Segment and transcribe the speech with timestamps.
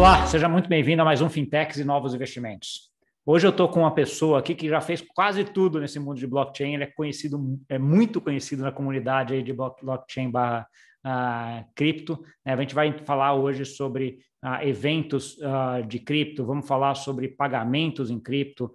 [0.00, 2.90] Olá, seja muito bem-vindo a mais um Fintechs e Novos Investimentos.
[3.26, 6.26] Hoje eu estou com uma pessoa aqui que já fez quase tudo nesse mundo de
[6.26, 6.72] blockchain.
[6.72, 10.66] Ele é conhecido, é muito conhecido na comunidade aí de blockchain barra
[11.04, 12.18] uh, cripto.
[12.46, 12.54] Né?
[12.54, 18.10] A gente vai falar hoje sobre uh, eventos uh, de cripto, vamos falar sobre pagamentos
[18.10, 18.72] em cripto,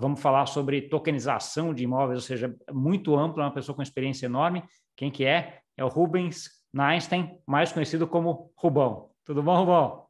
[0.00, 4.26] vamos falar sobre tokenização de imóveis, ou seja, muito amplo, é uma pessoa com experiência
[4.26, 4.64] enorme.
[4.96, 5.60] Quem que é?
[5.76, 9.10] É o Rubens Einstein, mais conhecido como Rubão.
[9.24, 10.05] Tudo bom, Rubão?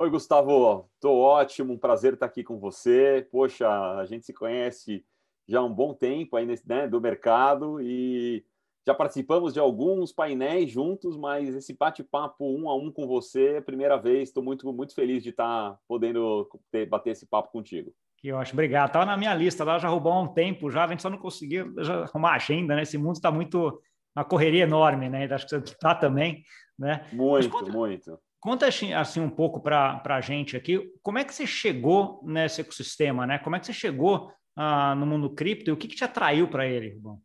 [0.00, 0.88] Oi, Gustavo.
[0.94, 3.28] Estou ótimo, um prazer estar aqui com você.
[3.30, 5.04] Poxa, a gente se conhece
[5.46, 8.42] já há um bom tempo aí nesse, né, do mercado e
[8.86, 13.58] já participamos de alguns painéis juntos, mas esse bate-papo um a um com você é
[13.58, 14.30] a primeira vez.
[14.30, 17.92] Estou muito, muito feliz de estar podendo ter, bater esse papo contigo.
[18.16, 18.86] Que ótimo, obrigado.
[18.86, 21.18] Estava na minha lista, lá já roubou há um tempo já, a gente só não
[21.18, 22.84] conseguiu arrumar agenda, né?
[22.84, 23.78] Esse mundo está muito
[24.16, 25.26] uma correria enorme, né?
[25.26, 26.42] Acho que você está também,
[26.78, 27.06] né?
[27.12, 28.18] Muito, conta, muito.
[28.40, 32.62] Conta assim, assim um pouco para a gente aqui, como é que você chegou nesse
[32.62, 33.38] ecossistema, né?
[33.38, 36.48] Como é que você chegou ah, no mundo cripto e o que, que te atraiu
[36.48, 37.20] para ele, Bom?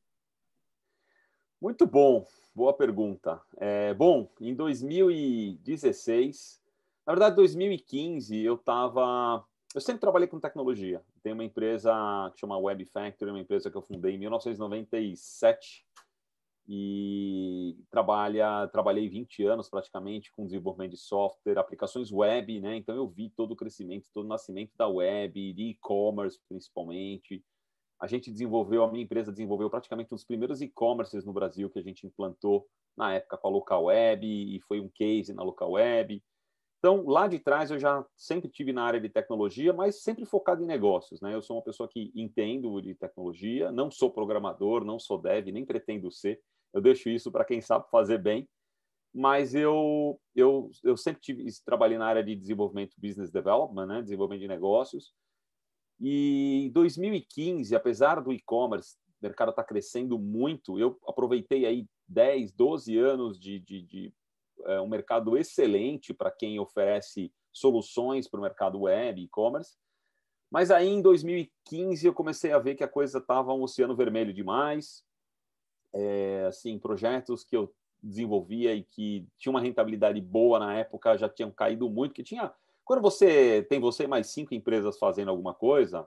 [1.62, 3.42] Muito bom, boa pergunta.
[3.58, 6.62] É, bom, em 2016,
[7.08, 9.44] na verdade, 2015, eu estava.
[9.74, 11.02] Eu sempre trabalhei com tecnologia.
[11.24, 11.92] Tem uma empresa
[12.34, 15.86] que chama Web Factory, uma empresa que eu fundei em 1997
[16.68, 22.76] e trabalha, trabalhei 20 anos praticamente com desenvolvimento de software, aplicações web, né?
[22.76, 27.44] Então eu vi todo o crescimento, todo o nascimento da web, de e-commerce principalmente.
[28.00, 31.80] A gente desenvolveu, a minha empresa desenvolveu praticamente um dos primeiros e-commerces no Brasil que
[31.80, 35.72] a gente implantou na época com a local web e foi um case na local
[35.72, 36.22] web.
[36.80, 40.62] Então, lá de trás eu já sempre tive na área de tecnologia, mas sempre focado
[40.62, 41.34] em negócios, né?
[41.34, 45.66] Eu sou uma pessoa que entendo de tecnologia, não sou programador, não sou dev, nem
[45.66, 46.40] pretendo ser.
[46.76, 48.48] Eu deixo isso para quem sabe fazer bem.
[49.14, 54.02] Mas eu, eu, eu sempre tive, trabalhei na área de desenvolvimento, business development, né?
[54.02, 55.14] desenvolvimento de negócios.
[56.02, 62.52] E em 2015, apesar do e-commerce, o mercado está crescendo muito, eu aproveitei aí 10,
[62.52, 64.14] 12 anos de, de, de
[64.66, 69.78] é, um mercado excelente para quem oferece soluções para o mercado web, e-commerce.
[70.52, 74.34] Mas aí em 2015 eu comecei a ver que a coisa estava um oceano vermelho
[74.34, 75.05] demais.
[75.96, 77.74] É, assim, projetos que eu
[78.04, 82.52] desenvolvia e que tinha uma rentabilidade boa na época já tinham caído muito, que tinha
[82.86, 86.06] quando você tem você mais cinco empresas fazendo alguma coisa,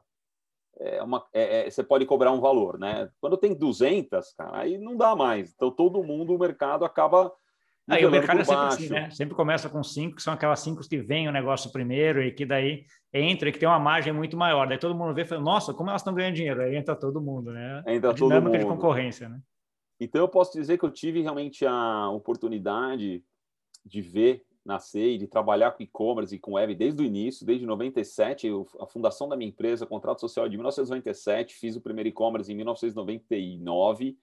[0.79, 3.11] é uma, é, é, você pode cobrar um valor, né?
[3.21, 5.53] Quando tem 200, cara, aí não dá mais.
[5.53, 7.33] Então todo mundo, o mercado acaba
[7.91, 9.11] Aí o mercado é sempre assim, né?
[9.11, 12.45] Sempre começa com cinco, que são aquelas cinco que vêm o negócio primeiro e que
[12.45, 14.69] daí entra e que tem uma margem muito maior.
[14.69, 16.61] Daí todo mundo vê e fala, nossa, como elas estão ganhando dinheiro?
[16.61, 17.83] Aí entra todo mundo, né?
[17.87, 18.59] Entra a todo mundo.
[18.59, 19.41] de concorrência, né?
[20.01, 23.25] Então eu posso dizer que eu tive realmente a oportunidade
[23.85, 27.65] de ver nascer e de trabalhar com e-commerce e com web desde o início, desde
[27.65, 32.53] 97, eu, a fundação da minha empresa, contrato social de 1997, fiz o primeiro e-commerce
[32.53, 34.19] em 1999.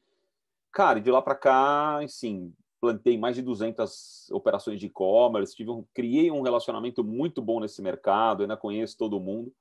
[0.71, 5.83] Cara, e de lá para cá, assim, plantei mais de 200 operações de e-commerce, um,
[5.93, 9.51] criei um relacionamento muito bom nesse mercado, ainda conheço todo mundo.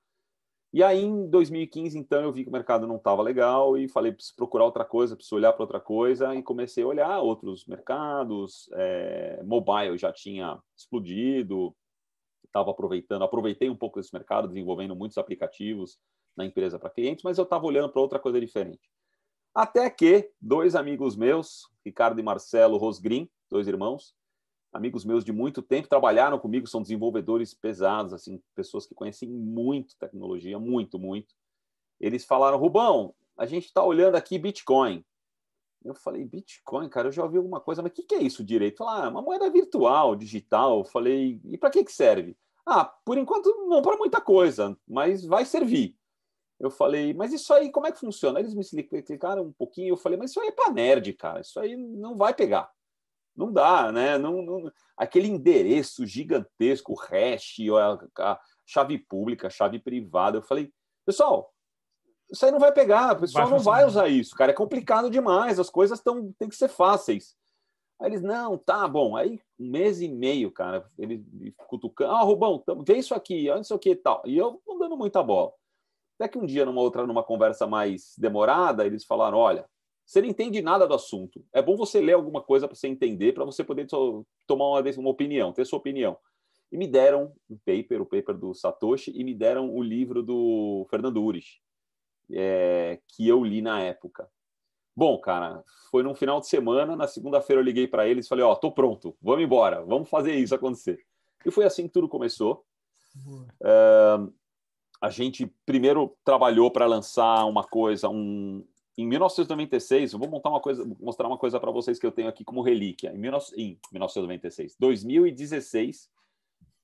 [0.74, 4.10] E aí, em 2015, então, eu vi que o mercado não estava legal e falei,
[4.10, 6.34] preciso procurar outra coisa, preciso olhar para outra coisa.
[6.34, 8.68] E comecei a olhar outros mercados.
[8.72, 11.72] É, mobile já tinha explodido,
[12.44, 15.96] estava aproveitando, aproveitei um pouco desse mercado, desenvolvendo muitos aplicativos
[16.36, 18.90] na empresa para clientes, mas eu estava olhando para outra coisa diferente.
[19.54, 24.12] Até que dois amigos meus, Ricardo e Marcelo Rosgrim, dois irmãos,
[24.74, 29.96] amigos meus de muito tempo, trabalharam comigo, são desenvolvedores pesados, assim, pessoas que conhecem muito
[29.96, 31.32] tecnologia, muito, muito.
[32.00, 35.04] Eles falaram, Rubão, a gente está olhando aqui Bitcoin.
[35.84, 38.42] Eu falei, Bitcoin, cara, eu já ouvi alguma coisa, mas o que, que é isso
[38.42, 38.78] direito?
[38.78, 40.78] Falar, ah, uma moeda virtual, digital.
[40.78, 42.36] Eu falei, e para que, que serve?
[42.66, 45.96] Ah, por enquanto não para muita coisa, mas vai servir.
[46.58, 48.40] Eu falei, mas isso aí, como é que funciona?
[48.40, 51.60] Eles me explicaram um pouquinho, eu falei, mas isso aí é para nerd, cara, isso
[51.60, 52.72] aí não vai pegar.
[53.36, 54.16] Não dá, né?
[54.18, 60.38] Não, não, aquele endereço gigantesco, hash, a, a chave pública, chave privada.
[60.38, 60.72] Eu falei,
[61.04, 61.52] pessoal,
[62.30, 64.52] isso aí não vai pegar, o pessoal vai não vai usar isso, cara.
[64.52, 67.36] É complicado demais, as coisas tão, tem que ser fáceis.
[68.00, 69.16] Aí eles, não, tá bom.
[69.16, 71.24] Aí, um mês e meio, cara, ele
[71.56, 74.22] cutucando, ah, Rubão, vê isso aqui, olha isso aqui e tal.
[74.24, 75.52] E eu não dando muita bola.
[76.18, 79.68] Até que um dia, numa outra, numa conversa mais demorada, eles falaram: olha,
[80.04, 81.44] você não entende nada do assunto.
[81.52, 85.10] É bom você ler alguma coisa para você entender, para você poder tomar uma, uma
[85.10, 86.16] opinião, ter sua opinião.
[86.70, 90.86] E me deram um paper, o paper do Satoshi, e me deram o livro do
[90.90, 91.60] Fernando Urich,
[92.30, 94.28] é, que eu li na época.
[94.96, 98.44] Bom, cara, foi num final de semana, na segunda-feira eu liguei para eles e falei,
[98.44, 100.98] ó, oh, tô pronto, vamos embora, vamos fazer isso acontecer.
[101.44, 102.64] E foi assim que tudo começou.
[103.60, 104.32] Uh,
[105.00, 108.64] a gente primeiro trabalhou para lançar uma coisa, um,
[108.96, 112.28] em 1996, eu vou montar uma coisa, mostrar uma coisa para vocês que eu tenho
[112.28, 113.10] aqui como relíquia.
[113.10, 116.08] Em, 19, em 1996, 2016,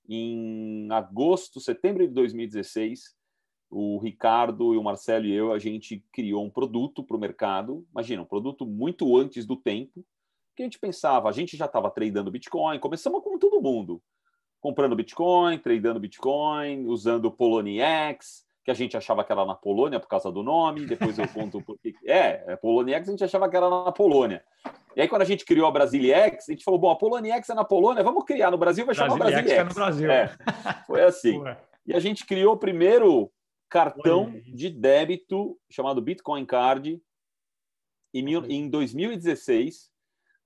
[0.09, 3.15] em agosto, setembro de 2016,
[3.71, 7.87] o Ricardo e o Marcelo e eu, a gente criou um produto para o mercado.
[7.93, 10.05] Imagina, um produto muito antes do tempo,
[10.57, 14.03] que a gente pensava, a gente já estava tradando Bitcoin, começamos como todo mundo,
[14.61, 20.07] comprando Bitcoin, tradando Bitcoin, usando Poloniex, que a gente achava que era na Polônia por
[20.07, 21.95] causa do nome, depois eu conto porque.
[22.07, 24.45] É, é Poloniex a gente achava que era na Polônia.
[24.95, 27.55] E aí, quando a gente criou a Brasiliex, a gente falou: bom, a Poloniex é
[27.55, 29.51] na Polônia, vamos criar no Brasil, vai chamar Brasiliex.
[29.51, 30.11] É no Brasil.
[30.11, 30.37] É,
[30.87, 31.43] foi assim.
[31.87, 33.31] E a gente criou o primeiro
[33.69, 37.01] cartão de débito chamado Bitcoin Card
[38.13, 39.91] em 2016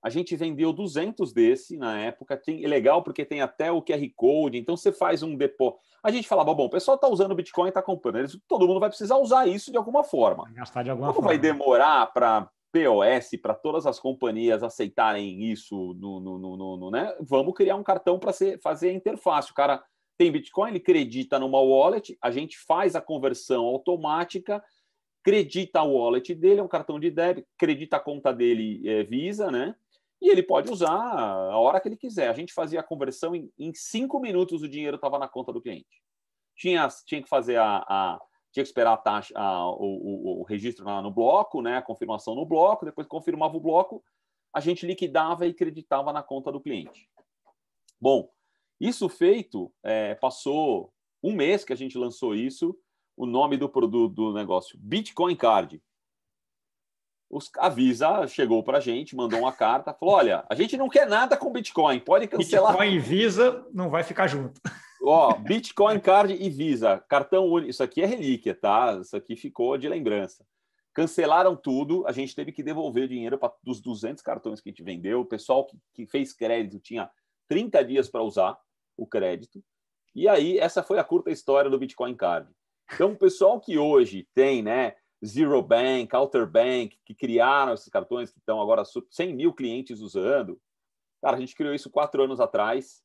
[0.05, 2.37] a gente vendeu 200 desse na época.
[2.37, 4.55] Tem, é legal porque tem até o QR Code.
[4.55, 5.79] Então você faz um depósito.
[6.03, 8.17] A gente falava, bom, o pessoal está usando o Bitcoin e está comprando.
[8.17, 10.43] Eles, todo mundo vai precisar usar isso de alguma forma.
[10.43, 11.29] Vai gastar de alguma Como forma.
[11.29, 17.11] vai demorar para POS, para todas as companhias aceitarem isso no, no, no, no né?
[17.19, 18.31] Vamos criar um cartão para
[18.61, 19.49] fazer a interface.
[19.49, 19.83] O cara
[20.19, 24.63] tem Bitcoin, ele acredita numa wallet, a gente faz a conversão automática,
[25.23, 29.49] acredita a wallet dele, é um cartão de débito, acredita a conta dele é, Visa,
[29.49, 29.73] né?
[30.25, 32.27] E ele pode usar a hora que ele quiser.
[32.27, 35.61] A gente fazia a conversão em, em cinco minutos, o dinheiro estava na conta do
[35.61, 36.01] cliente.
[36.57, 38.19] Tinha, tinha que fazer a, a
[38.51, 42.33] tinha que esperar a taxa, a, o, o, o, registro no bloco, né, a confirmação
[42.33, 44.03] no bloco, depois confirmava o bloco,
[44.51, 47.07] a gente liquidava e acreditava na conta do cliente.
[48.01, 48.27] Bom,
[48.79, 50.91] isso feito, é, passou
[51.21, 52.75] um mês que a gente lançou isso,
[53.15, 55.79] o nome do produto do negócio, Bitcoin Card
[57.35, 60.87] os, a Visa chegou para a gente, mandou uma carta, falou: olha, a gente não
[60.87, 62.71] quer nada com Bitcoin, pode cancelar.
[62.71, 64.59] Bitcoin e Visa não vai ficar junto.
[65.03, 67.69] Ó, Bitcoin Card e Visa, cartão único.
[67.69, 68.97] Isso aqui é relíquia, tá?
[69.01, 70.45] Isso aqui ficou de lembrança.
[70.93, 74.81] Cancelaram tudo, a gente teve que devolver dinheiro para dos 200 cartões que a gente
[74.81, 75.19] vendeu.
[75.19, 77.09] O pessoal que, que fez crédito tinha
[77.49, 78.57] 30 dias para usar
[78.97, 79.61] o crédito.
[80.15, 82.49] E aí, essa foi a curta história do Bitcoin Card.
[82.93, 84.95] Então, o pessoal que hoje tem, né?
[85.25, 90.59] Zero Bank, Outer Bank, que criaram esses cartões que estão agora 100 mil clientes usando.
[91.21, 93.03] Cara, a gente criou isso quatro anos atrás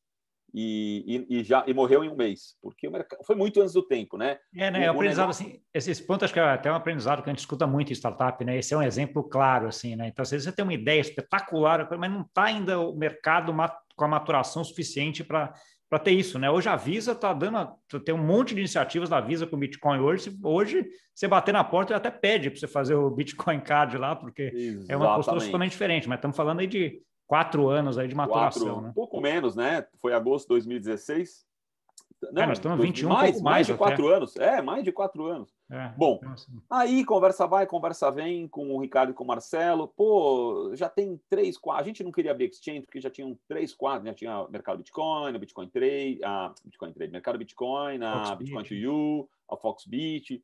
[0.53, 3.73] e, e, e já e morreu em um mês, porque o mercado, foi muito antes
[3.73, 4.39] do tempo, né?
[4.57, 4.91] É, né?
[4.91, 5.47] O, aprendizado, negócio...
[5.47, 7.95] assim, esses pontos acho que é até um aprendizado que a gente escuta muito em
[7.95, 8.59] startup, né?
[8.59, 10.09] Esse é um exemplo claro, assim, né?
[10.09, 13.55] Então, se você tem uma ideia espetacular, mas não está ainda o mercado
[13.97, 15.55] com a maturação suficiente para
[15.91, 16.49] para ter isso, né?
[16.49, 17.69] Hoje a Visa está dando,
[18.05, 20.39] tem um monte de iniciativas da Visa com Bitcoin hoje.
[20.41, 24.15] Hoje, você bater na porta, ele até pede para você fazer o Bitcoin Card lá,
[24.15, 24.93] porque Exatamente.
[24.93, 26.09] é uma postura totalmente diferente.
[26.09, 28.89] Mas estamos falando aí de quatro anos aí de maturação, quatro, né?
[28.91, 29.85] Um pouco menos, né?
[30.01, 31.45] Foi agosto de 2016.
[32.33, 34.37] Não, é, nós estamos 21 mais, um mais, de quatro anos.
[34.37, 35.55] É, mais de quatro anos.
[35.71, 36.61] É, Bom, então, assim.
[36.69, 39.89] aí conversa vai, conversa vem com o Ricardo e com o Marcelo.
[39.89, 41.83] Pô, já tem três, quatro.
[41.83, 44.07] A gente não queria abrir exchange porque já tinham três, quatro.
[44.07, 48.75] Já tinha mercado Bitcoin, a Bitcoin Trade, a Bitcoin Trade, mercado Bitcoin, a Bitcoin to
[48.75, 50.43] You, a Foxbit.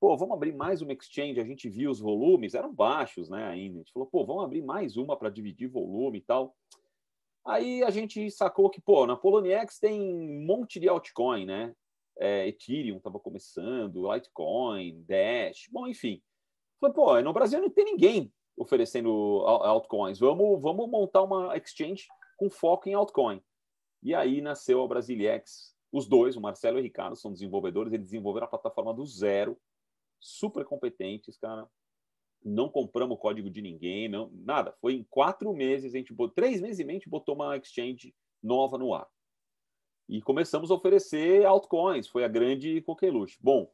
[0.00, 1.38] Pô, vamos abrir mais uma exchange.
[1.38, 3.46] A gente viu os volumes, eram baixos, né?
[3.46, 3.76] Ainda.
[3.76, 6.56] A gente falou, pô, vamos abrir mais uma para dividir volume e tal.
[7.44, 11.74] Aí a gente sacou que, pô, na Poloniex tem um monte de altcoin, né?
[12.18, 16.22] É, Ethereum estava começando, Litecoin, Dash, bom, enfim.
[16.80, 19.10] Falei, pô, no Brasil não tem ninguém oferecendo
[19.46, 20.18] altcoins.
[20.18, 22.06] Vamos, vamos montar uma exchange
[22.36, 23.42] com foco em altcoin.
[24.02, 25.74] E aí nasceu a Brasiliex.
[25.90, 29.58] Os dois, o Marcelo e o Ricardo, são desenvolvedores, eles desenvolveram a plataforma do zero,
[30.20, 31.68] super competentes, cara
[32.44, 34.72] não compramos código de ninguém, não, nada.
[34.80, 37.56] Foi em quatro meses, a gente botou, três meses e meio, a gente botou uma
[37.56, 39.06] exchange nova no ar.
[40.08, 43.38] E começamos a oferecer altcoins, foi a grande coqueluche.
[43.40, 43.70] Bom,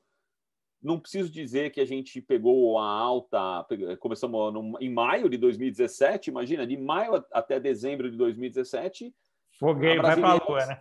[0.81, 3.67] não preciso dizer que a gente pegou a alta,
[3.99, 9.13] começamos em maio de 2017, imagina, de maio até dezembro de 2017.
[9.59, 10.81] Fogueio vai para a lua, né?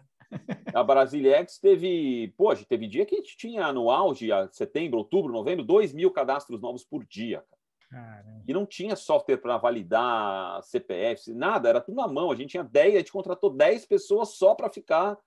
[0.74, 5.64] A Brasilex teve, pô, teve dia que a gente tinha no auge, setembro, outubro, novembro,
[5.64, 7.38] 2 mil cadastros novos por dia.
[7.38, 7.57] Cara.
[7.90, 8.44] Caramba.
[8.48, 12.32] E não tinha software para validar CPF, nada, era tudo na mão.
[12.32, 15.18] A gente tinha 10, a gente contratou 10 pessoas só para ficar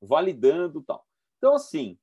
[0.00, 1.04] validando tal.
[1.38, 1.98] Então, assim,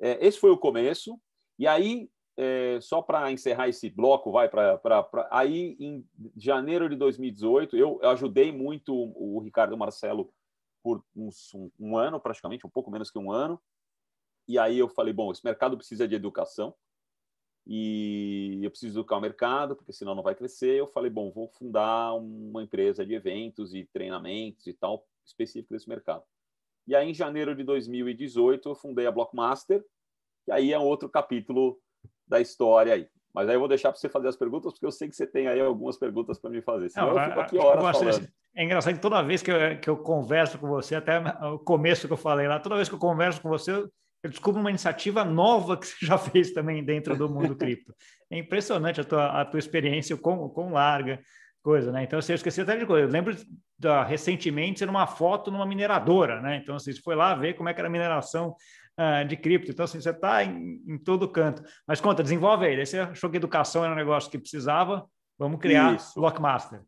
[0.00, 1.20] é, esse foi o começo.
[1.58, 5.28] E aí, é, só para encerrar esse bloco, vai para.
[5.30, 6.06] Aí, em
[6.36, 10.32] janeiro de 2018, eu, ajudei muito o, o Ricardo Marcelo
[10.82, 13.60] por uns, um, um ano, praticamente, um pouco menos que um ano.
[14.46, 16.72] E aí eu falei: bom, esse mercado precisa de educação
[17.66, 20.78] e eu preciso educar o mercado, porque senão não vai crescer.
[20.78, 25.88] Eu falei, bom, vou fundar uma empresa de eventos e treinamentos e tal, específico desse
[25.88, 26.22] mercado.
[26.86, 29.84] E aí, em janeiro de 2018, eu fundei a Blockmaster,
[30.46, 31.76] e aí é outro capítulo
[32.26, 33.08] da história aí.
[33.34, 35.26] Mas aí eu vou deixar para você fazer as perguntas, porque eu sei que você
[35.26, 36.88] tem aí algumas perguntas para me fazer.
[36.88, 38.28] Senão Não, eu fico aqui horas falando.
[38.54, 42.06] É engraçado que toda vez que eu, que eu converso com você, até o começo
[42.06, 43.92] que eu falei lá, toda vez que eu converso com você, eu
[44.28, 47.94] descubro uma iniciativa nova que você já fez também dentro do mundo cripto.
[48.30, 51.20] É impressionante a tua, a tua experiência, com, com larga
[51.62, 52.04] coisa, né?
[52.04, 53.06] Então, assim, eu esqueci até de coisa.
[53.06, 53.36] Eu lembro
[53.78, 56.56] da, recentemente ser uma foto numa mineradora, né?
[56.56, 58.54] Então, assim, você foi lá ver como é que era a mineração
[58.98, 59.70] uh, de cripto.
[59.70, 61.62] Então, assim, você está em, em, todo canto.
[61.86, 62.76] Mas conta, desenvolve aí.
[62.76, 65.08] Daí você achou que educação era um negócio que precisava.
[65.38, 66.14] Vamos criar Isso.
[66.14, 66.82] Blockmaster.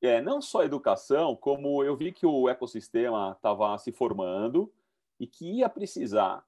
[0.00, 4.72] É, não só educação, como eu vi que o ecossistema estava se formando
[5.18, 6.44] e que ia precisar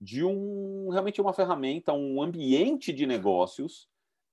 [0.00, 3.88] de um realmente uma ferramenta, um ambiente de negócios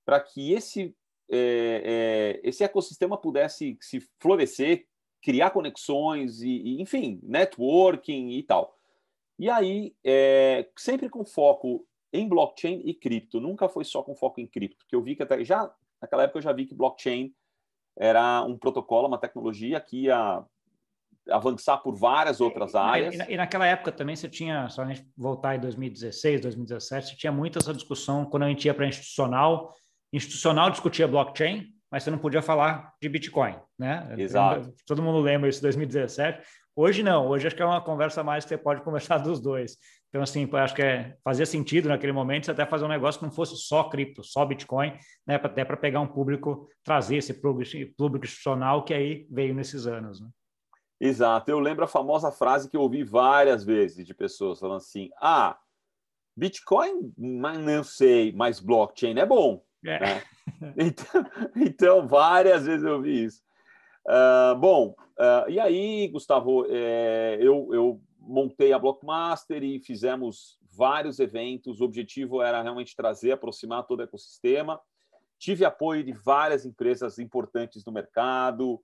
[0.05, 0.95] para que esse
[1.29, 4.85] é, é, esse ecossistema pudesse se florescer,
[5.21, 8.77] criar conexões e, e enfim, networking e tal.
[9.39, 14.39] E aí, é, sempre com foco em blockchain e cripto, nunca foi só com foco
[14.39, 17.33] em cripto, porque eu vi que até já naquela época eu já vi que blockchain
[17.97, 20.45] era um protocolo, uma tecnologia que ia
[21.29, 23.15] avançar por várias outras áreas.
[23.15, 27.15] E, e, naquela época também você tinha, só a gente voltar em 2016, 2017, você
[27.15, 29.73] tinha muita essa discussão quando a gente ia para institucional,
[30.13, 34.15] institucional discutia blockchain, mas você não podia falar de Bitcoin, né?
[34.17, 34.73] Exato.
[34.85, 36.45] Todo mundo lembra isso 2017.
[36.75, 39.77] Hoje não, hoje acho que é uma conversa mais que você pode conversar dos dois.
[40.09, 43.25] Então, assim, acho que é, fazia sentido naquele momento você até fazer um negócio que
[43.25, 44.93] não fosse só cripto, só Bitcoin,
[45.27, 45.35] né?
[45.35, 50.21] Até para pegar um público, trazer esse público institucional que aí veio nesses anos.
[50.21, 50.27] Né?
[51.05, 51.51] Exato.
[51.51, 55.57] Eu lembro a famosa frase que eu ouvi várias vezes de pessoas falando assim: ah,
[56.35, 59.63] Bitcoin, não sei, mas blockchain é bom.
[59.85, 59.99] É.
[59.99, 60.23] Né?
[60.77, 63.41] Então, então, várias vezes eu ouvi isso.
[64.07, 71.19] Uh, bom, uh, e aí, Gustavo, é, eu, eu montei a Blockmaster e fizemos vários
[71.19, 71.81] eventos.
[71.81, 74.79] O objetivo era realmente trazer, aproximar todo o ecossistema.
[75.39, 78.79] Tive apoio de várias empresas importantes no mercado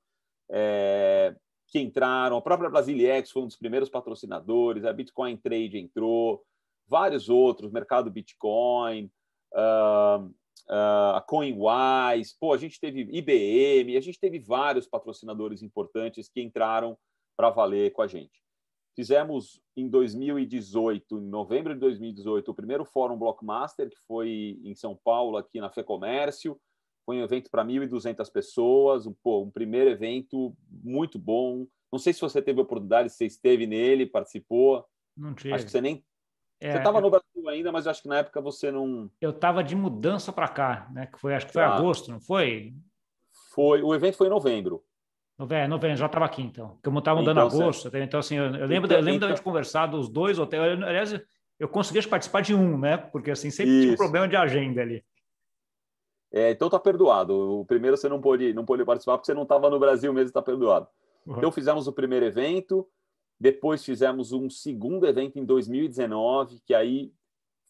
[0.51, 1.33] é,
[1.71, 2.37] que entraram.
[2.37, 4.83] A própria Brasiliex foi um dos primeiros patrocinadores.
[4.83, 6.43] A Bitcoin Trade entrou.
[6.87, 9.09] Vários outros, mercado Bitcoin.
[9.53, 10.29] Uh,
[10.67, 16.97] a CoinWise, pô, a gente teve IBM, a gente teve vários patrocinadores importantes que entraram
[17.35, 18.41] para valer com a gente.
[18.95, 24.97] Fizemos em 2018, em novembro de 2018, o primeiro Fórum Blockmaster, que foi em São
[25.03, 26.59] Paulo, aqui na FEComércio.
[27.05, 31.65] Foi um evento para 1.200 pessoas, um, pô, um primeiro evento muito bom.
[31.91, 34.86] Não sei se você teve a oportunidade, se você esteve nele, participou.
[35.17, 35.53] Não tive.
[35.53, 36.03] Acho que você nem
[36.62, 39.10] é, você estava no Brasil ainda, mas acho que na época você não.
[39.20, 41.08] Eu estava de mudança para cá, né?
[41.08, 41.74] Que foi, acho que foi ah.
[41.74, 42.75] agosto, não foi?
[43.51, 43.81] Foi.
[43.81, 44.84] O evento foi em novembro.
[45.39, 46.70] Novembro, novembro já estava aqui, então.
[46.75, 48.03] Porque eu estava mudando então, agosto, você...
[48.03, 49.29] então assim, eu, eu lembro, então, eu lembro então...
[49.29, 50.79] da gente conversar dos dois hotéis.
[50.84, 51.20] Aliás,
[51.60, 52.96] eu consegui participar de um, né?
[52.96, 53.81] Porque assim, sempre Isso.
[53.81, 55.03] tinha um problema de agenda ali.
[56.31, 57.61] É, então tá perdoado.
[57.61, 60.27] O primeiro você não pôde, não pôde participar porque você não estava no Brasil mesmo,
[60.27, 60.88] está perdoado.
[61.25, 61.38] Uhum.
[61.38, 62.88] Então fizemos o primeiro evento,
[63.39, 67.11] depois fizemos um segundo evento em 2019, que aí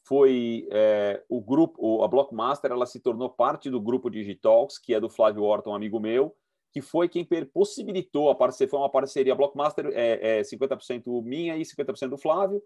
[0.03, 4.99] foi é, o grupo, a Blockmaster, ela se tornou parte do grupo Digitalks, que é
[4.99, 6.35] do Flávio Orton, amigo meu,
[6.71, 11.61] que foi quem possibilitou a parceria, foi uma parceria Blockmaster é, é 50% minha e
[11.61, 12.61] 50% do Flávio.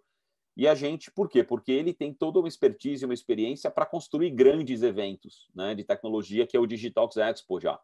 [0.57, 1.43] E a gente, por quê?
[1.43, 6.47] Porque ele tem toda uma expertise, uma experiência para construir grandes eventos né, de tecnologia,
[6.47, 7.79] que é o Digitalks Expo já.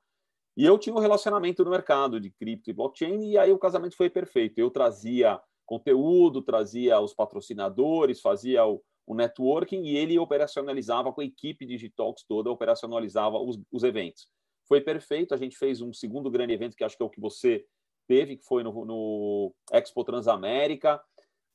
[0.55, 3.95] E eu tinha um relacionamento no mercado de cripto e blockchain, e aí o casamento
[3.95, 4.57] foi perfeito.
[4.57, 11.25] Eu trazia conteúdo, trazia os patrocinadores, fazia o, o networking e ele operacionalizava com a
[11.25, 14.27] equipe Digitalks toda, operacionalizava os, os, eventos.
[14.67, 17.21] Foi perfeito, a gente fez um segundo grande evento, que acho que é o que
[17.21, 17.65] você
[18.07, 21.01] teve, que foi no, no Expo Transamérica.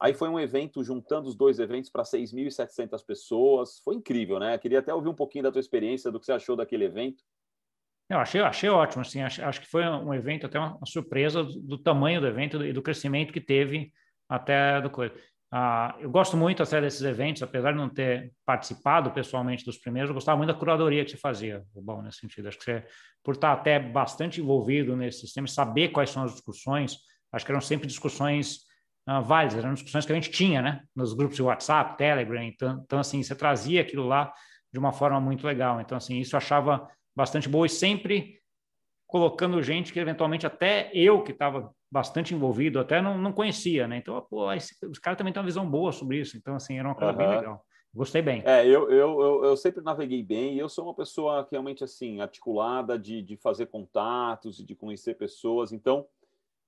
[0.00, 3.80] Aí foi um evento juntando os dois eventos para 6.700 pessoas.
[3.82, 4.58] Foi incrível, né?
[4.58, 7.24] Queria até ouvir um pouquinho da tua experiência, do que você achou daquele evento.
[8.08, 11.60] Eu achei, achei ótimo, assim, acho, acho que foi um evento até uma, surpresa do,
[11.60, 13.92] do, tamanho do evento e do, crescimento que teve
[14.28, 15.12] até do coisa.
[15.50, 20.10] Ah, eu gosto muito até desses eventos, apesar de não ter participado pessoalmente dos primeiros,
[20.10, 22.46] eu gostava muito da curadoria que você fazia, bom, nesse sentido.
[22.46, 22.84] Acho que você,
[23.24, 26.98] por estar até bastante envolvido nesse sistema, saber quais são as discussões,
[27.32, 28.60] acho que eram sempre discussões
[29.06, 32.82] ah, válidas, eram discussões que a gente tinha, né, nos grupos de WhatsApp, Telegram, então,
[32.84, 34.32] então assim, você trazia aquilo lá
[34.72, 35.80] de uma forma muito legal.
[35.80, 38.40] Então, assim, isso eu achava bastante boa e sempre
[39.06, 43.98] colocando gente que eventualmente até eu que estava bastante envolvido até não, não conhecia, né?
[43.98, 46.36] Então, pô, esse, os caras também têm uma visão boa sobre isso.
[46.36, 47.18] Então, assim, era uma coisa uhum.
[47.18, 47.64] bem legal.
[47.94, 48.42] Gostei bem.
[48.44, 51.82] É, eu, eu, eu, eu, sempre naveguei bem e eu sou uma pessoa que realmente,
[51.82, 55.72] assim, articulada de, de fazer contatos e de conhecer pessoas.
[55.72, 56.04] Então,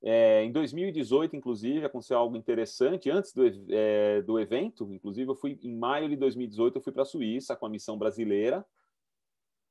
[0.03, 3.11] É, em 2018, inclusive, aconteceu algo interessante.
[3.11, 7.03] Antes do, é, do evento, inclusive, eu fui em maio de 2018, eu fui para
[7.03, 8.65] a Suíça com a missão brasileira.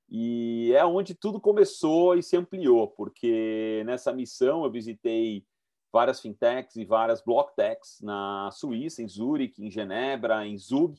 [0.10, 5.46] E é onde tudo começou e se ampliou, porque nessa missão eu visitei
[5.92, 10.98] várias fintechs e várias blocktechs na Suíça, em Zurique, em Genebra, em Zug.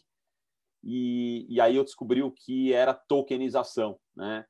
[0.82, 4.44] E, e aí eu descobri o que era tokenização, né?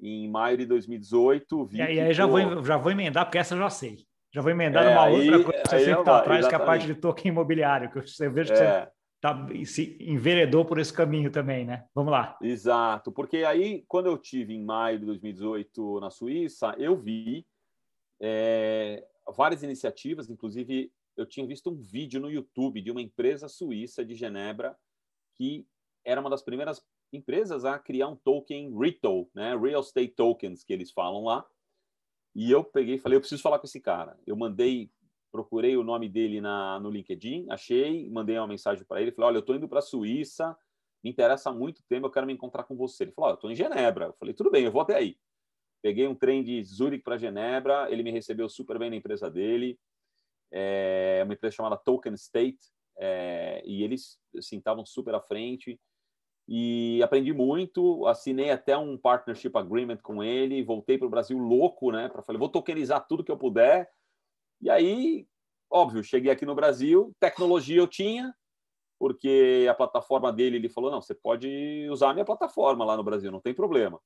[0.00, 1.76] Em maio de 2018, vi.
[1.76, 4.06] E aí, já, vou, já vou emendar, porque essa eu já sei.
[4.32, 6.56] Já vou emendar é, numa aí, outra coisa que você sempre está atrás, que é
[6.56, 8.84] a parte de token imobiliário, que eu vejo que é.
[8.84, 11.84] você tá, se enveredou por esse caminho também, né?
[11.94, 12.38] Vamos lá.
[12.40, 17.46] Exato, porque aí, quando eu tive em maio de 2018 na Suíça, eu vi
[18.20, 19.04] é,
[19.36, 24.14] várias iniciativas, inclusive eu tinha visto um vídeo no YouTube de uma empresa suíça de
[24.14, 24.76] Genebra
[25.40, 25.66] que
[26.04, 26.82] era uma das primeiras
[27.12, 29.56] empresas a criar um token RETO, né?
[29.56, 31.46] Real Estate Tokens, que eles falam lá.
[32.34, 34.18] E eu peguei e falei, eu preciso falar com esse cara.
[34.26, 34.90] Eu mandei,
[35.32, 39.36] procurei o nome dele na, no LinkedIn, achei, mandei uma mensagem para ele, falei, olha,
[39.36, 40.56] eu estou indo para a Suíça,
[41.02, 43.04] me interessa muito o tema, eu quero me encontrar com você.
[43.04, 44.06] Ele falou, oh, eu estou em Genebra.
[44.06, 45.16] Eu falei, tudo bem, eu vou até aí.
[45.82, 49.78] Peguei um trem de Zurich para Genebra, ele me recebeu super bem na empresa dele,
[50.52, 52.58] é uma empresa chamada Token State,
[52.98, 55.80] é, e eles assim, estavam super à frente
[56.52, 61.92] e aprendi muito, assinei até um partnership agreement com ele, voltei para o Brasil louco,
[61.92, 63.88] né, para falar, vou tokenizar tudo que eu puder.
[64.60, 65.28] E aí,
[65.70, 68.34] óbvio, cheguei aqui no Brasil, tecnologia eu tinha,
[68.98, 73.04] porque a plataforma dele, ele falou, não, você pode usar a minha plataforma lá no
[73.04, 74.00] Brasil, não tem problema.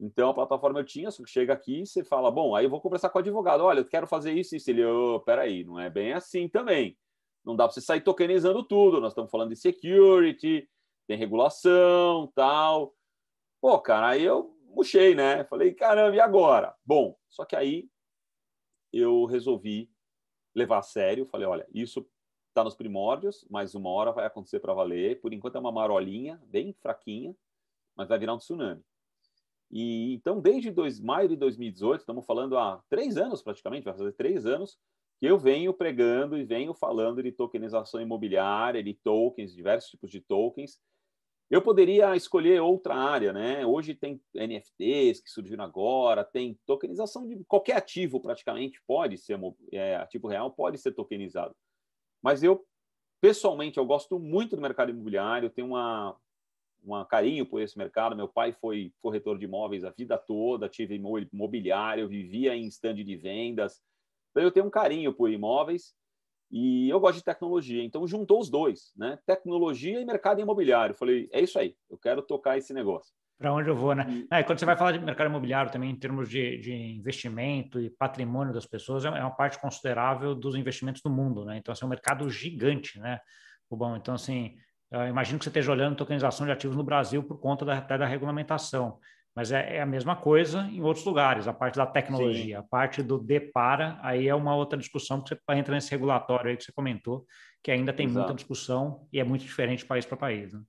[0.00, 2.80] Então, a plataforma eu tinha, só que chega aqui você fala, bom, aí eu vou
[2.80, 4.70] conversar com o advogado, olha, eu quero fazer isso, isso.
[4.70, 6.96] Ele, oh, peraí, não é bem assim também.
[7.44, 10.66] Não dá para você sair tokenizando tudo, nós estamos falando de security,
[11.08, 12.94] tem regulação, tal.
[13.60, 15.42] Pô, cara, aí eu puxei, né?
[15.44, 16.76] Falei, caramba, e agora?
[16.84, 17.88] Bom, só que aí
[18.92, 19.90] eu resolvi
[20.54, 21.26] levar a sério.
[21.26, 22.06] Falei, olha, isso
[22.48, 25.20] está nos primórdios, mas uma hora vai acontecer para valer.
[25.20, 27.34] Por enquanto é uma marolinha, bem fraquinha,
[27.96, 28.84] mas vai virar um tsunami.
[29.70, 34.12] E então, desde dois, maio de 2018, estamos falando há três anos praticamente, vai fazer
[34.12, 34.78] três anos,
[35.18, 40.20] que eu venho pregando e venho falando de tokenização imobiliária, de tokens, diversos tipos de
[40.20, 40.80] tokens,
[41.50, 43.64] eu poderia escolher outra área, né?
[43.64, 49.38] Hoje tem NFTs que surgiram agora, tem tokenização de qualquer ativo praticamente pode ser
[49.72, 51.54] é, ativo real, pode ser tokenizado.
[52.22, 52.66] Mas eu
[53.20, 56.16] pessoalmente eu gosto muito do mercado imobiliário, tenho uma
[56.84, 58.14] um carinho por esse mercado.
[58.14, 61.00] Meu pai foi corretor de imóveis a vida toda, tive
[61.32, 63.82] imobiliário, vivia em stand de vendas.
[64.30, 65.94] Então eu tenho um carinho por imóveis
[66.50, 69.18] e eu gosto de tecnologia, então juntou os dois, né?
[69.26, 70.94] Tecnologia e mercado imobiliário.
[70.94, 73.12] Falei, é isso aí, eu quero tocar esse negócio.
[73.38, 74.04] Para onde eu vou, né?
[74.08, 74.26] E...
[74.30, 77.88] É, quando você vai falar de mercado imobiliário também, em termos de, de investimento e
[77.88, 81.56] patrimônio das pessoas, é, é uma parte considerável dos investimentos do mundo, né?
[81.56, 83.20] Então, assim, é um mercado gigante, né?
[83.70, 84.56] Bom, então, assim,
[85.08, 88.98] imagino que você esteja olhando tokenização de ativos no Brasil por conta da, da regulamentação.
[89.34, 92.54] Mas é, é, a mesma coisa em outros lugares, a parte da tecnologia, Sim.
[92.54, 96.56] a parte do depara, aí é uma outra discussão que você entra nesse regulatório aí
[96.56, 97.24] que você comentou,
[97.62, 98.18] que ainda tem Exato.
[98.18, 100.52] muita discussão e é muito diferente país para país.
[100.52, 100.62] Né?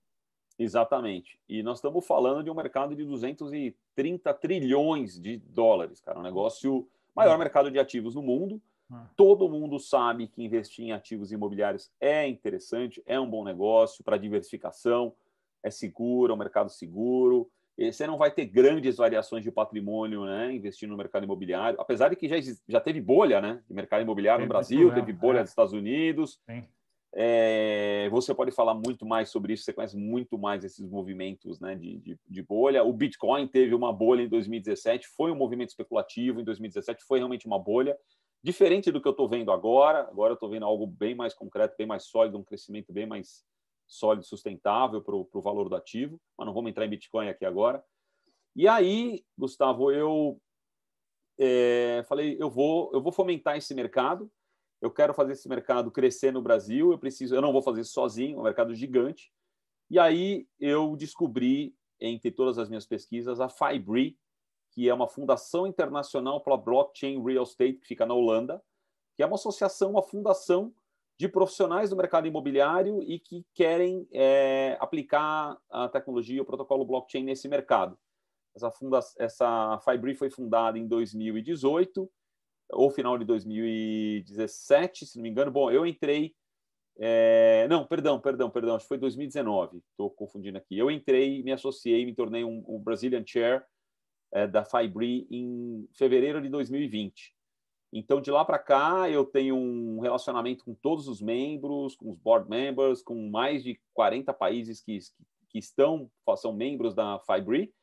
[0.58, 1.40] Exatamente.
[1.48, 6.88] E nós estamos falando de um mercado de 230 trilhões de dólares, cara, um negócio
[7.16, 7.40] maior hum.
[7.40, 8.62] mercado de ativos no mundo.
[8.92, 9.06] Hum.
[9.16, 14.18] Todo mundo sabe que investir em ativos imobiliários é interessante, é um bom negócio para
[14.18, 15.16] diversificação,
[15.64, 20.54] é seguro, é um mercado seguro você não vai ter grandes variações de patrimônio, né,
[20.54, 22.36] investindo no mercado imobiliário, apesar de que já,
[22.68, 25.42] já teve bolha, né, de mercado imobiliário no Brasil, teve bolha é.
[25.42, 26.40] nos Estados Unidos.
[27.16, 31.74] É, você pode falar muito mais sobre isso, você conhece muito mais esses movimentos né,
[31.74, 32.84] de, de, de, bolha.
[32.84, 37.48] O Bitcoin teve uma bolha em 2017, foi um movimento especulativo em 2017, foi realmente
[37.48, 37.98] uma bolha,
[38.44, 40.02] diferente do que eu estou vendo agora.
[40.02, 43.44] Agora eu estou vendo algo bem mais concreto, bem mais sólido, um crescimento bem mais
[43.90, 47.84] sólido, sustentável para o valor do ativo, mas não vamos entrar em Bitcoin aqui agora.
[48.56, 50.40] E aí, Gustavo, eu
[51.38, 54.32] é, falei, eu vou, eu vou fomentar esse mercado,
[54.82, 57.94] eu quero fazer esse mercado crescer no Brasil, eu preciso, eu não vou fazer isso
[57.94, 59.34] sozinho, é um mercado gigante.
[59.90, 64.18] E aí eu descobri, entre todas as minhas pesquisas, a Fibri,
[64.72, 68.62] que é uma fundação internacional para blockchain real estate que fica na Holanda,
[69.16, 70.74] que é uma associação, uma fundação
[71.20, 77.26] de profissionais do mercado imobiliário e que querem é, aplicar a tecnologia, o protocolo blockchain
[77.26, 78.00] nesse mercado.
[78.56, 82.10] Essa, funda essa Fibri foi fundada em 2018
[82.72, 85.52] ou final de 2017, se não me engano.
[85.52, 86.34] Bom, eu entrei.
[86.98, 87.68] É...
[87.70, 90.78] Não, perdão, perdão, perdão, acho que foi 2019, estou confundindo aqui.
[90.78, 93.66] Eu entrei, me associei, me tornei um, um Brazilian Chair
[94.32, 97.36] é, da Fibri em fevereiro de 2020.
[97.92, 102.18] Então, de lá para cá, eu tenho um relacionamento com todos os membros, com os
[102.20, 105.00] board members, com mais de 40 países que,
[105.50, 107.74] que estão, são membros da Fibri,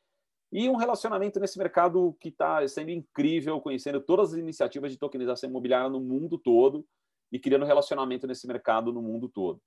[0.51, 5.49] e um relacionamento nesse mercado que está sendo incrível, conhecendo todas as iniciativas de tokenização
[5.49, 6.85] imobiliária no mundo todo
[7.29, 9.61] e criando relacionamento nesse mercado no mundo todo.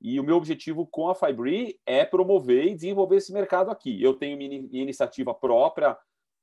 [0.00, 4.00] E o meu objetivo com a Fibri é promover e desenvolver esse mercado aqui.
[4.02, 5.96] Eu tenho minha iniciativa própria,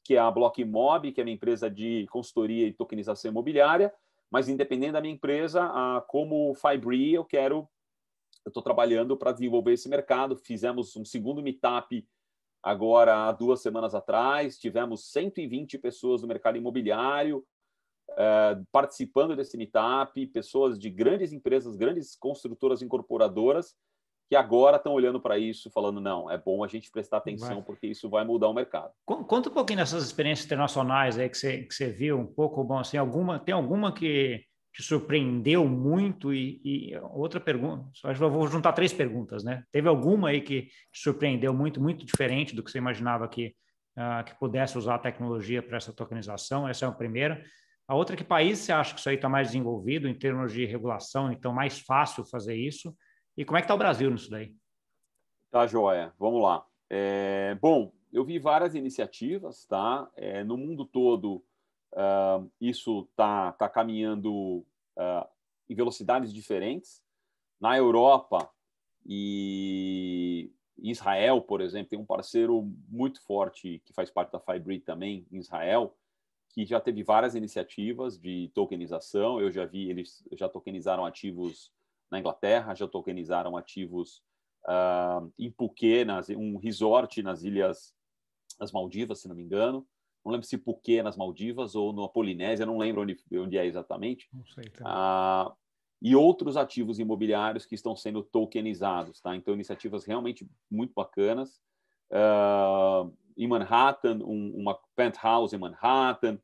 [0.10, 3.94] que é a Blockmob, que é minha empresa de consultoria e tokenização imobiliária,
[4.32, 5.72] mas independente da minha empresa,
[6.08, 7.70] como Fibri, eu quero,
[8.44, 10.36] eu estou trabalhando para desenvolver esse mercado.
[10.36, 12.04] Fizemos um segundo meetup
[12.64, 17.46] agora há duas semanas atrás, tivemos 120 pessoas do mercado imobiliário
[18.10, 23.76] uh, participando desse meetup, pessoas de grandes empresas, grandes construtoras incorporadoras,
[24.30, 27.64] que agora estão olhando para isso, falando, não, é bom a gente prestar atenção, vai.
[27.64, 28.92] porque isso vai mudar o mercado.
[29.04, 32.78] Conta um pouquinho dessas experiências internacionais aí que você, que você viu, um pouco, bom,
[32.78, 36.32] assim, alguma, tem alguma que te surpreendeu muito?
[36.32, 39.64] E, e outra pergunta, acho que eu vou juntar três perguntas, né?
[39.72, 43.56] Teve alguma aí que te surpreendeu muito, muito diferente do que você imaginava que,
[43.98, 46.70] uh, que pudesse usar a tecnologia para essa tokenização?
[46.70, 47.44] Essa é a primeira.
[47.88, 50.66] A outra, que país você acha que isso aí está mais desenvolvido em termos de
[50.66, 52.96] regulação, então mais fácil fazer isso?
[53.40, 54.54] E como é que está o Brasil nisso daí?
[55.50, 56.14] Tá, joia.
[56.20, 56.68] Vamos lá.
[56.90, 60.12] É, bom, eu vi várias iniciativas, tá?
[60.18, 61.42] É, no mundo todo,
[61.94, 64.58] uh, isso está tá caminhando
[64.98, 65.26] uh,
[65.70, 67.02] em velocidades diferentes.
[67.62, 68.52] Na Europa
[69.06, 75.26] e Israel, por exemplo, tem um parceiro muito forte que faz parte da Fibri também,
[75.32, 75.96] em Israel,
[76.50, 79.40] que já teve várias iniciativas de tokenização.
[79.40, 81.72] Eu já vi, eles já tokenizaram ativos
[82.12, 84.22] na Inglaterra, já tokenizaram ativos
[84.66, 87.94] uh, em Phuket, nas, um resort nas ilhas
[88.60, 89.86] das Maldivas, se não me engano.
[90.24, 94.28] Não lembro se Phuket nas Maldivas ou na Polinésia, não lembro onde, onde é exatamente.
[94.34, 94.66] Não sei.
[94.82, 95.56] Uh,
[96.02, 99.36] e outros ativos imobiliários que estão sendo tokenizados, tá?
[99.36, 101.62] Então, iniciativas realmente muito bacanas.
[102.12, 106.38] Uh, em Manhattan, um, uma penthouse em Manhattan.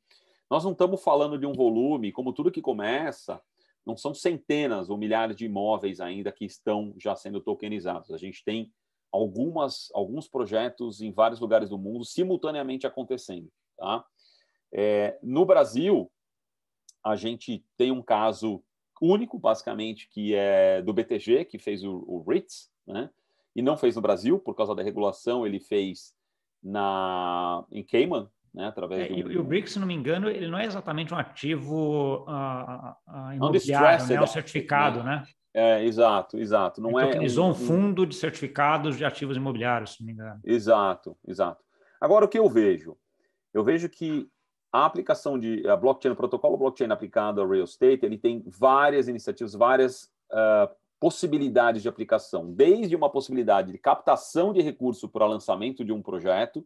[0.49, 3.41] Nós não estamos falando de um volume, como tudo que começa,
[3.85, 8.11] não são centenas ou milhares de imóveis ainda que estão já sendo tokenizados.
[8.11, 8.71] A gente tem
[9.11, 13.49] algumas, alguns projetos em vários lugares do mundo simultaneamente acontecendo.
[13.77, 14.03] Tá?
[14.73, 16.11] É, no Brasil,
[17.03, 18.63] a gente tem um caso
[19.01, 22.25] único, basicamente, que é do BTG, que fez o, o
[22.87, 23.09] né?
[23.55, 26.13] e não fez no Brasil, por causa da regulação, ele fez
[26.61, 29.31] na, em Cayman, né, através é, do...
[29.31, 33.33] E o BRICS, se não me engano, ele não é exatamente um ativo uh, uh,
[33.33, 34.15] imobiliário, né?
[34.15, 35.23] É um certificado, né?
[35.53, 36.81] É, exato, exato.
[36.81, 40.39] Não ele é um, um fundo de certificados de ativos imobiliários, se não me engano.
[40.43, 41.63] Exato, exato.
[41.99, 42.97] Agora, o que eu vejo?
[43.53, 44.27] Eu vejo que
[44.71, 49.07] a aplicação de a blockchain, o protocolo blockchain aplicado ao real estate, ele tem várias
[49.07, 55.83] iniciativas, várias uh, possibilidades de aplicação, desde uma possibilidade de captação de recurso para lançamento
[55.85, 56.65] de um projeto,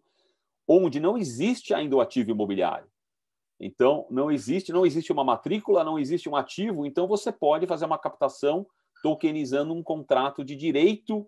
[0.70, 2.88] onde não existe ainda o ativo imobiliário.
[3.60, 7.86] Então, não existe, não existe uma matrícula, não existe um ativo, então você pode fazer
[7.86, 8.66] uma captação
[9.02, 11.28] tokenizando um contrato de direito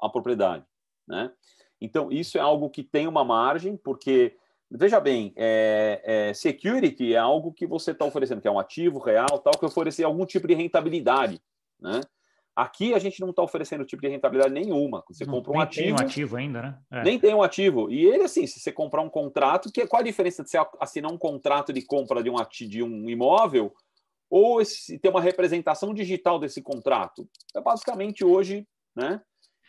[0.00, 0.64] à propriedade,
[1.08, 1.32] né?
[1.80, 4.36] Então, isso é algo que tem uma margem, porque,
[4.70, 8.98] veja bem, é, é, security é algo que você está oferecendo, que é um ativo
[8.98, 11.40] real, tal, que oferecer algum tipo de rentabilidade.
[11.80, 12.00] Né?
[12.56, 15.04] Aqui a gente não está oferecendo tipo de rentabilidade nenhuma.
[15.08, 15.88] Você não, compra um ativo.
[15.88, 16.78] Nem tem um ativo ainda, né?
[16.90, 17.02] É.
[17.02, 17.90] Nem tem um ativo.
[17.90, 21.12] E ele, assim, se você comprar um contrato, que, qual a diferença de você assinar
[21.12, 23.74] um contrato de compra de um, de um imóvel
[24.30, 27.28] ou esse, ter uma representação digital desse contrato?
[27.54, 28.66] É basicamente hoje,
[28.96, 29.20] né?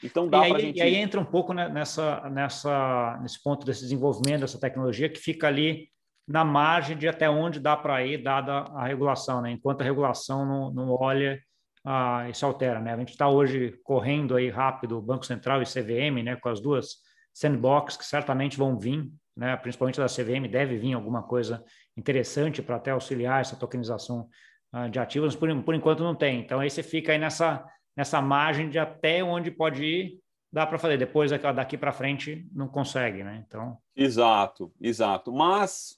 [0.02, 0.78] Então dá para gente.
[0.78, 5.47] E aí entra um pouco nessa, nessa, nesse ponto desse desenvolvimento dessa tecnologia que fica
[5.47, 5.89] ali
[6.26, 9.52] na margem de até onde dá para ir, dada a regulação, né?
[9.52, 11.41] Enquanto a regulação não, não olha
[11.89, 12.93] ah, isso altera, né?
[12.93, 16.36] A gente está hoje correndo aí rápido, Banco Central e CVM, né?
[16.36, 16.97] Com as duas
[17.34, 19.56] sandbox que certamente vão vir, né?
[19.56, 21.63] Principalmente da CVM deve vir alguma coisa
[21.95, 24.28] interessante para até auxiliar essa tokenização
[24.73, 26.41] ah, de ativos, por, por enquanto não tem.
[26.41, 30.19] Então aí você fica aí nessa nessa margem de até onde pode ir,
[30.52, 30.97] dá para fazer.
[30.97, 33.45] Depois daqui para frente não consegue, né?
[33.47, 33.78] Então.
[33.95, 35.32] Exato, exato.
[35.32, 35.97] Mas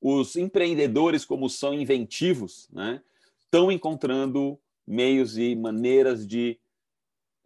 [0.00, 3.02] os empreendedores, como são inventivos, né?
[3.40, 6.58] Estão encontrando meios e maneiras de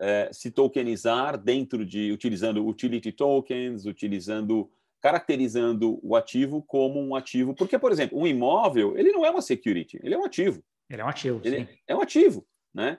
[0.00, 4.70] é, se tokenizar dentro de utilizando utility tokens, utilizando
[5.00, 9.42] caracterizando o ativo como um ativo, porque por exemplo, um imóvel, ele não é uma
[9.42, 10.62] security, ele é um ativo.
[10.90, 11.68] Ele é um ativo, ele sim.
[11.86, 12.98] é um ativo, né?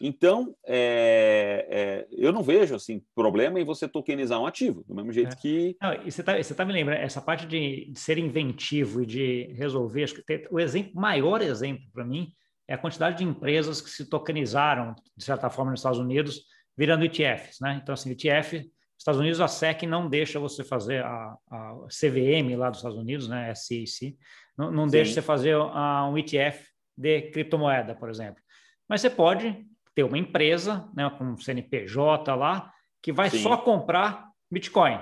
[0.00, 5.12] Então, é, é, eu não vejo assim problema em você tokenizar um ativo, do mesmo
[5.12, 5.36] jeito é.
[5.36, 5.76] que.
[5.80, 9.52] Não, e você está tá me lembrando, essa parte de, de, ser inventivo e de
[9.54, 12.32] resolver, acho que tem, o exemplo, maior exemplo para mim
[12.70, 16.42] é a quantidade de empresas que se tokenizaram, de certa forma, nos Estados Unidos,
[16.78, 17.58] virando ETFs.
[17.60, 17.80] Né?
[17.82, 18.64] Então, assim, ETF,
[18.96, 23.28] Estados Unidos, a SEC não deixa você fazer a, a CVM lá dos Estados Unidos,
[23.28, 23.52] né?
[23.56, 24.16] SEC,
[24.56, 26.64] não, não deixa você fazer a, um ETF
[26.96, 28.40] de criptomoeda, por exemplo.
[28.88, 33.42] Mas você pode ter uma empresa, né, com CNPJ lá, que vai Sim.
[33.42, 35.00] só comprar Bitcoin.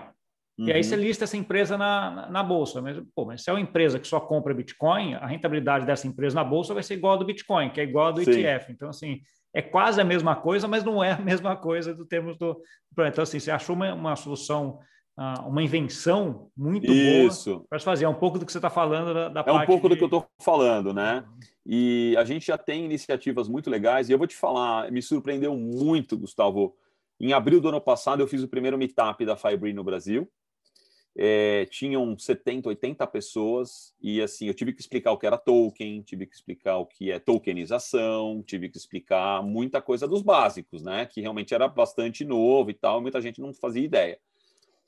[0.58, 0.66] Uhum.
[0.66, 1.02] E aí você uhum.
[1.02, 2.82] lista essa empresa na, na, na, bolsa.
[2.82, 6.34] Mas, pô, mas se é uma empresa que só compra Bitcoin, a rentabilidade dessa empresa
[6.34, 8.32] na bolsa vai ser igual a do Bitcoin, que é igual a do Sim.
[8.32, 8.72] ETF.
[8.72, 9.20] Então, assim,
[9.54, 12.60] é quase a mesma coisa, mas não é a mesma coisa do termos do.
[12.98, 14.80] Então, assim, você achou uma, uma solução
[15.20, 17.54] ah, uma invenção muito Isso.
[17.54, 18.04] boa para fazer.
[18.04, 19.94] É um pouco do que você está falando da, da É um pouco de...
[19.94, 21.24] do que eu estou falando, né?
[21.66, 24.08] E a gente já tem iniciativas muito legais.
[24.08, 26.72] E eu vou te falar, me surpreendeu muito, Gustavo.
[27.20, 30.30] Em abril do ano passado, eu fiz o primeiro meetup da Fibre no Brasil.
[31.20, 36.00] É, tinham 70, 80 pessoas, e assim, eu tive que explicar o que era token,
[36.02, 41.06] tive que explicar o que é tokenização, tive que explicar muita coisa dos básicos, né?
[41.06, 44.20] Que realmente era bastante novo e tal, muita gente não fazia ideia.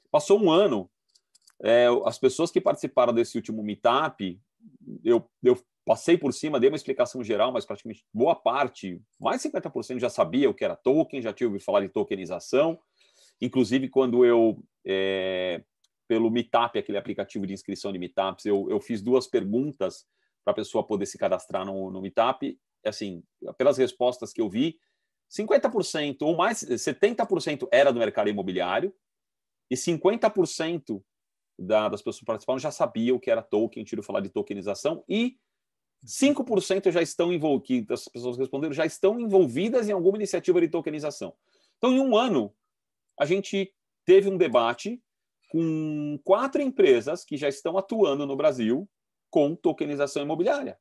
[0.09, 0.89] Passou um ano,
[1.61, 4.41] é, as pessoas que participaram desse último meetup,
[5.05, 9.49] eu, eu passei por cima, dei uma explicação geral, mas praticamente boa parte, mais de
[9.51, 12.79] 50% já sabia o que era token, já tinha ouvido falar de tokenização.
[13.41, 15.63] Inclusive, quando eu, é,
[16.11, 20.05] pelo Meetup, aquele aplicativo de inscrição de Meetups, eu, eu fiz duas perguntas
[20.45, 22.59] para a pessoa poder se cadastrar no, no Meetup.
[22.85, 23.23] Assim,
[23.57, 24.77] pelas respostas que eu vi,
[25.31, 28.93] 50% ou mais, 70% era do mercado imobiliário,
[29.71, 31.01] e 50%
[31.57, 35.05] da, das pessoas que participaram já sabiam o que era token, tiro falar de tokenização,
[35.09, 35.39] e
[36.05, 41.37] 5% já estão envolvidas, as pessoas responderam, já estão envolvidas em alguma iniciativa de tokenização.
[41.79, 42.53] Então, em um ano,
[43.17, 43.73] a gente
[44.05, 45.01] teve um debate
[45.51, 48.89] com quatro empresas que já estão atuando no Brasil
[49.29, 50.79] com tokenização imobiliária.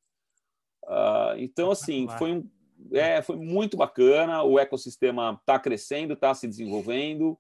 [0.86, 2.50] Uh, então, assim, foi, um,
[2.94, 7.38] é, foi muito bacana, o ecossistema está crescendo, está se desenvolvendo,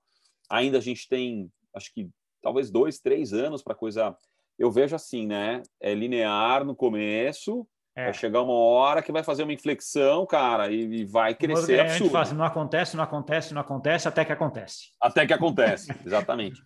[0.49, 2.09] ainda a gente tem, acho que
[2.41, 4.15] talvez dois, três anos para coisa.
[4.57, 5.61] Eu vejo assim, né?
[5.79, 7.65] É linear no começo,
[7.95, 8.05] é.
[8.05, 12.11] vai chegar uma hora que vai fazer uma inflexão, cara, e, vai crescer é, absurdo.
[12.11, 14.91] Fala assim, não acontece, não acontece, não acontece, até que acontece.
[14.99, 16.61] Até que acontece, exatamente.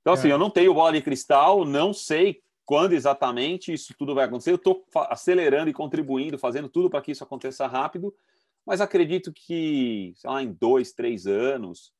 [0.00, 0.32] Então, assim, é.
[0.32, 4.50] eu não tenho bola de cristal, não sei quando exatamente isso tudo vai acontecer.
[4.50, 8.14] Eu estou acelerando e contribuindo, fazendo tudo para que isso aconteça rápido,
[8.66, 11.92] mas acredito que, sei lá, em dois, três anos,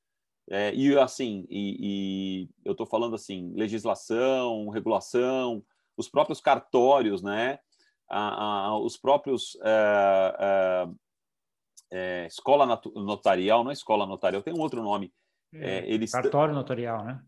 [0.51, 5.63] é, e assim, e, e eu estou falando assim, legislação, regulação,
[5.97, 7.59] os próprios cartórios, né?
[8.09, 10.89] A, a, os próprios é,
[11.91, 15.13] é, é escola notarial, não é escola notarial, tem um outro nome.
[15.53, 17.23] É, eles cartório notarial, né?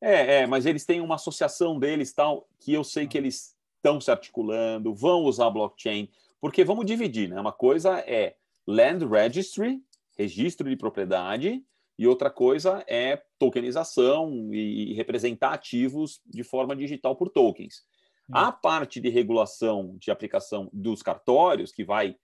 [0.00, 3.20] É, é, mas eles têm uma associação deles tal que eu sei que ah.
[3.20, 6.08] eles estão se articulando, vão usar blockchain,
[6.40, 7.40] porque vamos dividir, né?
[7.40, 9.80] Uma coisa é land registry,
[10.16, 11.62] registro de propriedade,
[11.98, 17.84] e outra coisa é tokenização e representar ativos de forma digital por tokens.
[18.28, 18.32] Hum.
[18.34, 22.16] A parte de regulação de aplicação dos cartórios, que vai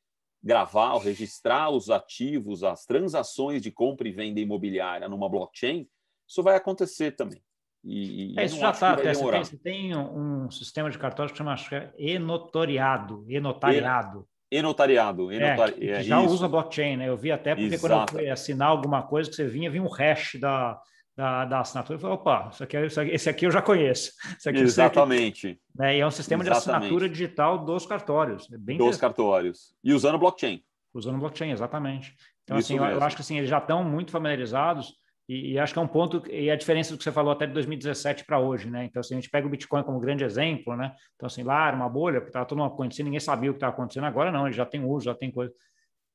[0.42, 5.88] gravar ou registrar os ativos, as transações de compra e venda imobiliária numa blockchain,
[6.26, 7.42] isso vai acontecer também.
[7.84, 8.94] E, é, isso já está.
[8.96, 11.56] Você, você, tem um sistema de cartórios que chama
[11.98, 14.26] e-notoriado, e-notariado.
[14.50, 15.32] E-notariado.
[15.32, 15.88] E-notari...
[15.88, 16.32] É, é, já isso.
[16.32, 17.08] usa blockchain, né?
[17.08, 17.80] Eu vi até porque Exato.
[17.80, 20.78] quando eu fui assinar alguma coisa que você vinha, vinha um hash da,
[21.16, 21.96] da, da assinatura.
[21.96, 24.12] Eu falei, opa, isso aqui, isso aqui, esse aqui eu já conheço.
[24.46, 25.58] Aqui, Exatamente.
[25.74, 25.96] Né?
[25.96, 26.64] E é um sistema Exatamente.
[26.64, 28.52] de assinatura digital dos cartórios.
[28.52, 29.74] É bem dos cartórios.
[29.82, 30.62] E usando blockchain.
[30.94, 32.14] Usando blockchain, exatamente.
[32.44, 33.00] Então, isso assim, mesmo.
[33.00, 34.94] eu acho que assim, eles já estão muito familiarizados
[35.28, 37.46] e, e, acho que é um ponto, e a diferença do que você falou até
[37.46, 38.85] de 2017 para hoje, né?
[38.85, 40.94] Então, assim, a gente pega o Bitcoin como grande exemplo, né?
[41.14, 43.58] Então, assim, lá era uma bolha, porque estava todo mundo acontecendo, ninguém sabia o que
[43.58, 44.04] estava acontecendo.
[44.04, 45.52] Agora não, ele já tem uso, já tem coisa.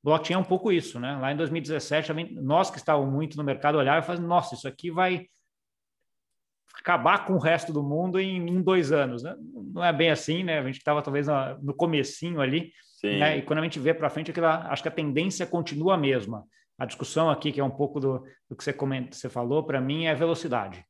[0.04, 1.18] Blockchain é um pouco isso, né?
[1.18, 4.92] Lá em 2017, nós que estávamos muito no mercado olhavam e falavam, nossa, isso aqui
[4.92, 5.26] vai
[6.78, 9.36] acabar com o resto do mundo em um, dois anos, né?
[9.74, 10.60] Não é bem assim, né?
[10.60, 11.28] A gente estava talvez
[11.62, 12.72] no comecinho ali,
[13.04, 13.38] né?
[13.38, 16.46] E quando a gente vê para frente, aquilo, acho que a tendência continua a mesma
[16.78, 19.82] a discussão aqui, que é um pouco do, do que você, comenta, você falou, para
[19.82, 20.84] mim é velocidade.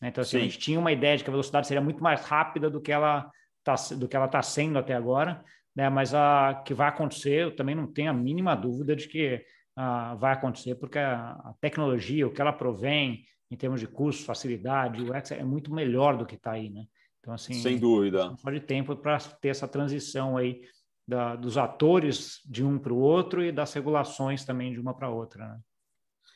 [0.00, 0.08] Né?
[0.08, 2.68] Então, assim, a gente tinha uma ideia de que a velocidade seria muito mais rápida
[2.68, 5.42] do que ela está tá sendo até agora,
[5.74, 5.88] né?
[5.88, 9.44] mas a que vai acontecer, eu também não tenho a mínima dúvida de que
[9.78, 14.24] uh, vai acontecer, porque a, a, tecnologia, o que ela provém em termos de custo,
[14.24, 16.84] facilidade, o X é muito melhor do que está aí, né?
[17.18, 18.34] Então, assim, sem dúvida.
[18.38, 20.62] Só de tempo para ter essa transição aí
[21.06, 25.10] da, dos atores de um para o outro e das regulações também de uma para
[25.10, 25.48] outra.
[25.48, 25.60] Né?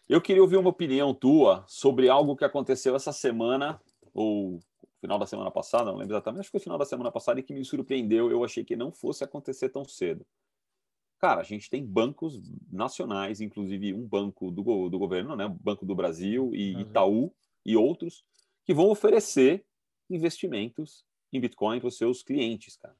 [0.08, 3.80] Eu queria ouvir uma opinião tua sobre algo que aconteceu essa semana,
[4.12, 4.60] ou
[5.00, 7.42] final da semana passada, não lembro exatamente, acho que foi final da semana passada e
[7.42, 8.30] que me surpreendeu.
[8.30, 10.26] Eu achei que não fosse acontecer tão cedo.
[11.18, 15.86] Cara, a gente tem bancos nacionais, inclusive um banco do, do governo, né, o Banco
[15.86, 16.80] do Brasil e uhum.
[16.80, 18.24] Itaú e outros,
[18.64, 19.64] que vão oferecer
[20.10, 22.96] investimentos em Bitcoin para os seus clientes, cara.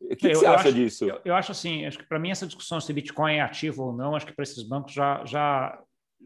[0.00, 1.04] O que, que você acha acho, disso?
[1.04, 3.92] Eu, eu, acho assim, acho que para mim essa discussão se Bitcoin é ativo ou
[3.92, 5.78] não, acho que para esses bancos já, já,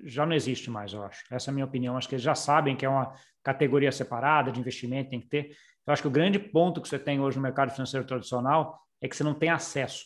[0.04, 1.24] já não existe mais, eu acho.
[1.30, 1.96] Essa é a minha opinião.
[1.96, 5.56] Acho que eles já sabem que é uma categoria separada de investimento, tem que ter.
[5.86, 9.08] Eu acho que o grande ponto que você tem hoje no mercado financeiro tradicional é
[9.08, 10.04] que você não tem acesso.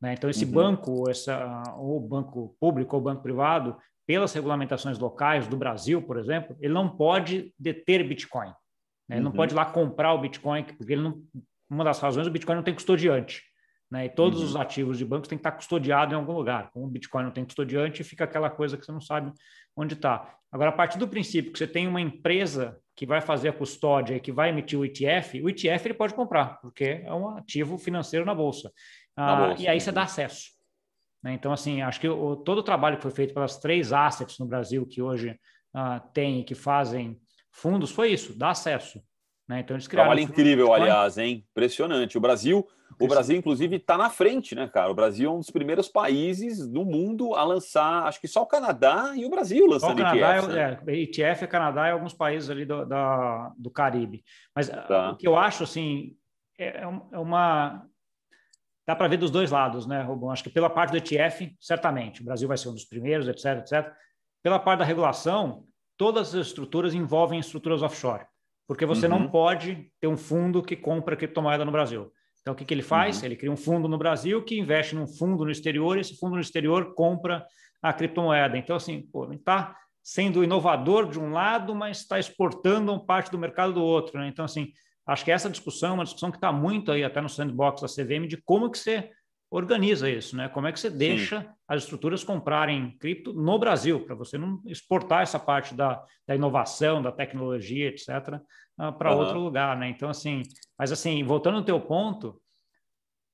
[0.00, 0.14] Né?
[0.14, 0.52] Então, esse uhum.
[0.52, 6.56] banco, essa, ou banco público ou banco privado, pelas regulamentações locais do Brasil, por exemplo,
[6.60, 8.48] ele não pode deter Bitcoin.
[9.08, 9.16] Né?
[9.16, 9.24] Ele uhum.
[9.24, 11.22] não pode ir lá comprar o Bitcoin, porque ele não,
[11.70, 13.42] uma das razões o Bitcoin não tem custodiante.
[13.90, 14.06] Né?
[14.06, 14.46] E todos uhum.
[14.46, 16.70] os ativos de bancos têm que estar custodiados em algum lugar.
[16.72, 19.32] Como o Bitcoin não tem custodiante, fica aquela coisa que você não sabe
[19.74, 20.34] onde está.
[20.50, 24.16] Agora, a partir do princípio que você tem uma empresa que vai fazer a custódia
[24.16, 27.78] e que vai emitir o ETF, o ETF ele pode comprar, porque é um ativo
[27.78, 28.72] financeiro na bolsa.
[29.16, 30.50] Na ah, bolsa e aí você dá acesso.
[31.22, 31.34] Né?
[31.34, 34.46] Então, assim, acho que o, todo o trabalho que foi feito pelas três assets no
[34.46, 35.38] Brasil que hoje
[35.74, 39.00] ah, tem e que fazem fundos foi isso, dá acesso.
[39.48, 39.60] Né?
[39.60, 40.10] Então, eles criaram.
[40.10, 41.44] Trabalho incrível, aliás, hein?
[41.50, 42.18] Impressionante.
[42.18, 42.68] O Brasil,
[43.00, 44.90] o Brasil, inclusive, está na frente, né, cara?
[44.90, 48.46] O Brasil é um dos primeiros países do mundo a lançar, acho que só o
[48.46, 50.18] Canadá e o Brasil lançando ETF.
[50.18, 50.78] ETF, né?
[50.86, 54.22] é, ETF é Canadá e alguns países ali do, da, do Caribe.
[54.54, 55.12] Mas tá.
[55.12, 56.14] o que eu acho, assim,
[56.58, 57.86] é, é uma.
[58.86, 60.30] Dá para ver dos dois lados, né, Rubão?
[60.30, 63.58] Acho que pela parte do ETF, certamente, o Brasil vai ser um dos primeiros, etc,
[63.58, 63.92] etc.
[64.42, 65.64] Pela parte da regulação,
[65.96, 68.24] todas as estruturas envolvem estruturas offshore
[68.68, 69.20] porque você uhum.
[69.20, 72.12] não pode ter um fundo que compra criptomoeda no Brasil.
[72.42, 73.18] Então, o que, que ele faz?
[73.18, 73.24] Uhum.
[73.24, 76.34] Ele cria um fundo no Brasil que investe num fundo no exterior, e esse fundo
[76.34, 77.46] no exterior compra
[77.82, 78.58] a criptomoeda.
[78.58, 83.72] Então, assim, pô, está sendo inovador de um lado, mas está exportando parte do mercado
[83.72, 84.18] do outro.
[84.20, 84.28] Né?
[84.28, 84.70] Então, assim,
[85.06, 87.88] acho que essa discussão é uma discussão que está muito aí até no sandbox da
[87.88, 89.10] CVM de como que você
[89.50, 90.48] organiza isso, né?
[90.48, 91.48] Como é que você deixa Sim.
[91.66, 97.00] as estruturas comprarem cripto no Brasil, para você não exportar essa parte da, da inovação,
[97.00, 98.40] da tecnologia, etc.,
[98.98, 99.18] para uhum.
[99.18, 99.88] outro lugar, né?
[99.88, 100.42] Então, assim,
[100.78, 102.40] mas assim, voltando ao teu ponto,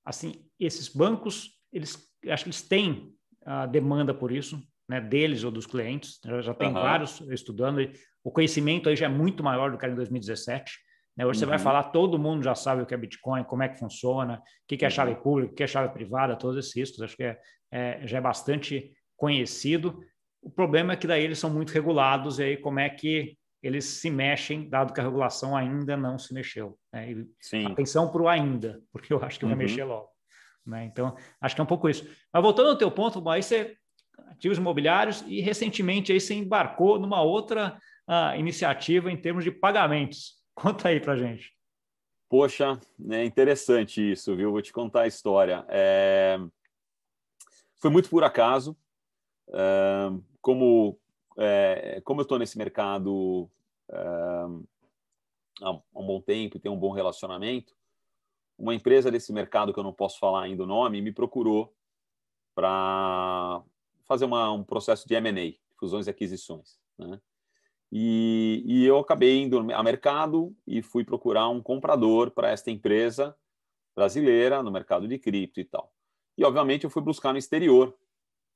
[0.04, 3.12] assim, esses bancos, eles, acho que eles têm
[3.44, 5.00] a demanda por isso, né?
[5.00, 6.74] Deles ou dos clientes, já, já tem uhum.
[6.74, 7.80] vários estudando,
[8.22, 10.78] o conhecimento aí já é muito maior do que era em 2017,
[11.16, 11.24] né?
[11.24, 11.40] Hoje uhum.
[11.40, 11.64] você vai uhum.
[11.64, 14.84] falar, todo mundo já sabe o que é Bitcoin, como é que funciona, o que
[14.84, 15.22] é chave uhum.
[15.22, 17.02] pública, o que é chave privada, todos esses riscos.
[17.02, 17.38] Acho que é,
[17.72, 20.00] é, já é bastante conhecido.
[20.42, 23.84] O problema é que daí eles são muito regulados, e aí como é que eles
[23.86, 26.78] se mexem, dado que a regulação ainda não se mexeu.
[26.92, 27.24] Né?
[27.40, 27.64] Sim.
[27.64, 29.58] Atenção para o ainda, porque eu acho que vai uhum.
[29.58, 30.08] mexer logo.
[30.66, 30.84] Né?
[30.84, 32.06] Então, acho que é um pouco isso.
[32.32, 33.74] Mas voltando ao teu ponto, aí você
[34.28, 40.43] ativos imobiliários e recentemente aí você embarcou numa outra uh, iniciativa em termos de pagamentos.
[40.54, 41.54] Conta aí para gente.
[42.28, 44.50] Poxa, é interessante isso, viu?
[44.50, 45.64] Vou te contar a história.
[45.68, 46.38] É...
[47.76, 48.76] Foi muito por acaso.
[49.48, 50.10] É...
[50.40, 50.98] Como,
[51.38, 52.00] é...
[52.04, 53.50] como eu estou nesse mercado
[53.90, 53.96] é,
[55.62, 57.74] há um bom tempo e tenho um bom relacionamento,
[58.58, 61.74] uma empresa desse mercado, que eu não posso falar ainda o nome, me procurou
[62.54, 63.62] para
[64.04, 66.78] fazer uma, um processo de M&A, fusões e aquisições.
[66.96, 67.20] Né?
[67.96, 73.36] E, e, eu acabei indo ao mercado e fui procurar um comprador para esta empresa
[73.94, 75.94] brasileira no mercado de cripto e tal.
[76.36, 77.96] E, obviamente, eu fui buscar no exterior.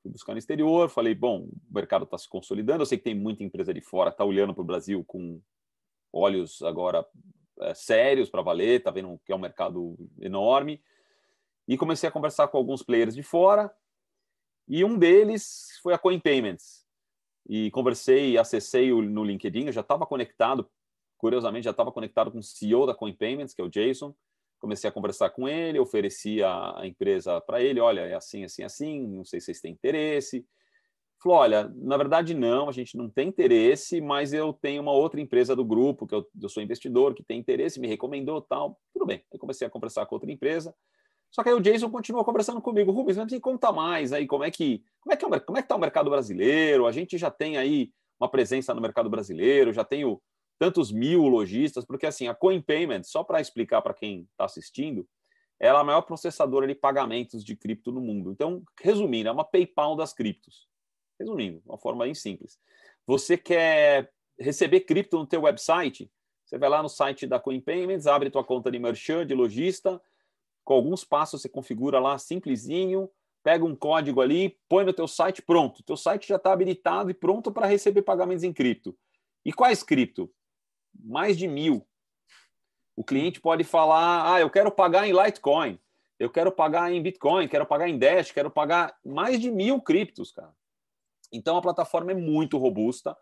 [0.03, 3.15] Fui buscar no exterior, falei, bom, o mercado está se consolidando, eu sei que tem
[3.15, 5.41] muita empresa de fora, está olhando para o Brasil com
[6.13, 7.07] olhos agora
[7.61, 10.83] é, sérios para valer, está vendo que é um mercado enorme.
[11.69, 13.73] E comecei a conversar com alguns players de fora,
[14.67, 16.88] e um deles foi a Coin Payments,
[17.49, 20.69] e conversei e acessei o, no LinkedIn, eu já estava conectado,
[21.17, 24.15] curiosamente, já estava conectado com o CEO da Coin Payments, que é o Jason.
[24.61, 28.63] Comecei a conversar com ele, ofereci a, a empresa para ele, olha, é assim, assim,
[28.65, 30.45] assim, não sei se vocês têm interesse.
[31.23, 35.21] Falou, olha, na verdade não, a gente não tem interesse, mas eu tenho uma outra
[35.21, 38.79] empresa do grupo, que eu, eu sou investidor, que tem interesse, me recomendou tal.
[38.93, 39.25] Tudo bem.
[39.33, 40.75] Aí comecei a conversar com outra empresa.
[41.31, 44.45] Só que aí o Jason continuou conversando comigo, Rubens, mas me conta mais aí como
[44.45, 46.87] é que como é que é, como é que está o mercado brasileiro?
[46.87, 50.21] A gente já tem aí uma presença no mercado brasileiro, já tenho
[50.59, 55.07] tantos mil lojistas, porque assim a Coin Payment, só para explicar para quem está assistindo,
[55.61, 58.31] ela é a maior processadora de pagamentos de cripto no mundo.
[58.31, 60.69] Então, resumindo, é uma PayPal das criptos.
[61.19, 62.59] Resumindo, uma forma bem simples.
[63.07, 66.11] Você quer receber cripto no teu website?
[66.45, 70.01] Você vai lá no site da Coin Payments, abre tua conta de merchant, de lojista,
[70.69, 73.09] com alguns passos você configura lá simplesinho,
[73.43, 75.83] pega um código ali, põe no teu site, pronto.
[75.83, 78.95] Teu site já está habilitado e pronto para receber pagamentos em cripto.
[79.47, 80.31] E quais cripto?
[81.03, 81.89] Mais de mil.
[82.95, 85.81] O cliente pode falar, ah, eu quero pagar em Litecoin,
[86.19, 90.33] eu quero pagar em Bitcoin, quero pagar em Dash, quero pagar mais de mil criptos,
[90.33, 90.53] cara.
[91.33, 93.17] Então a plataforma é muito robusta.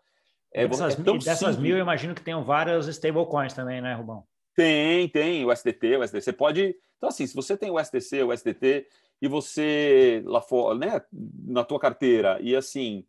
[0.53, 4.27] É, dessas, é dessas mil, eu imagino que tenham várias stablecoins também, né, Rubão?
[4.57, 6.23] Tem, tem, o SDT, o SDT.
[6.23, 6.75] Você pode.
[6.97, 8.87] Então, assim, se você tem o SDC, o SDT,
[9.21, 11.01] e você lá fora, né,
[11.45, 13.05] na tua carteira, e assim,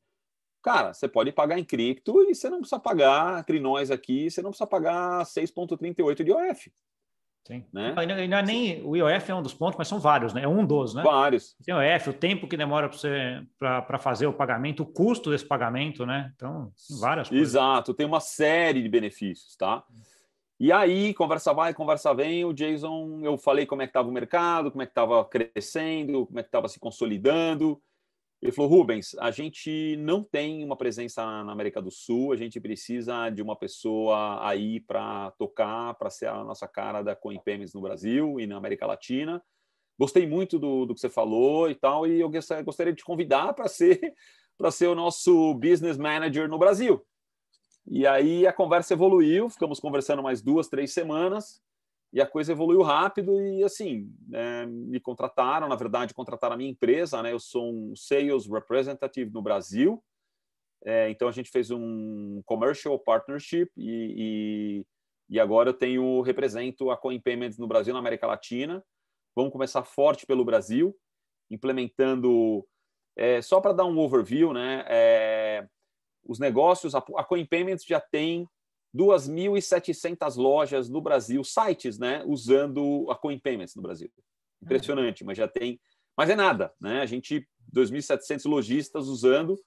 [0.63, 4.51] cara, você pode pagar em cripto e você não precisa pagar trinóis aqui, você não
[4.51, 6.71] precisa pagar 6,38 de IOF.
[7.47, 7.65] Sim.
[7.73, 7.95] Né?
[7.95, 10.43] Não, é nem o IOF é um dos pontos, mas são vários, né?
[10.43, 11.03] É um dos, né?
[11.03, 11.57] Vários.
[11.65, 12.91] Tem o IOF, o tempo que demora
[13.59, 16.31] para fazer o pagamento, o custo desse pagamento, né?
[16.37, 16.71] Então,
[17.01, 17.49] várias coisas.
[17.49, 19.83] Exato, tem uma série de benefícios, tá?
[20.61, 24.13] E aí, conversa vai, conversa vem, o Jason, eu falei como é que estava o
[24.13, 27.81] mercado, como é que estava crescendo, como é que estava se consolidando.
[28.43, 32.61] Ele falou, Rubens, a gente não tem uma presença na América do Sul, a gente
[32.61, 37.75] precisa de uma pessoa aí para tocar, para ser a nossa cara da Coin Payments
[37.75, 39.41] no Brasil e na América Latina.
[39.97, 42.31] Gostei muito do, do que você falou e tal, e eu
[42.65, 44.15] gostaria de te convidar para ser,
[44.73, 47.05] ser o nosso business manager no Brasil.
[47.91, 51.63] E aí a conversa evoluiu, ficamos conversando mais duas, três semanas,
[52.13, 56.71] e a coisa evoluiu rápido e assim é, me contrataram na verdade contrataram a minha
[56.71, 60.03] empresa né eu sou um sales representative no Brasil
[60.85, 64.87] é, então a gente fez um commercial partnership e, e,
[65.29, 68.83] e, agora eu tenho represento a Coin Payments no Brasil na América Latina.
[69.35, 70.97] Vamos começar forte pelo Brasil
[71.51, 72.65] implementando
[73.17, 75.67] é, só para dar um overview né é,
[76.29, 78.47] os negócios a, a Coin Payments já tem
[78.95, 84.11] 2.700 lojas no Brasil, sites, né, usando a Coin Payments no Brasil.
[84.63, 85.81] Impressionante, mas já tem.
[86.17, 87.01] Mas é nada, né?
[87.01, 89.59] A gente, 2.700 lojistas usando,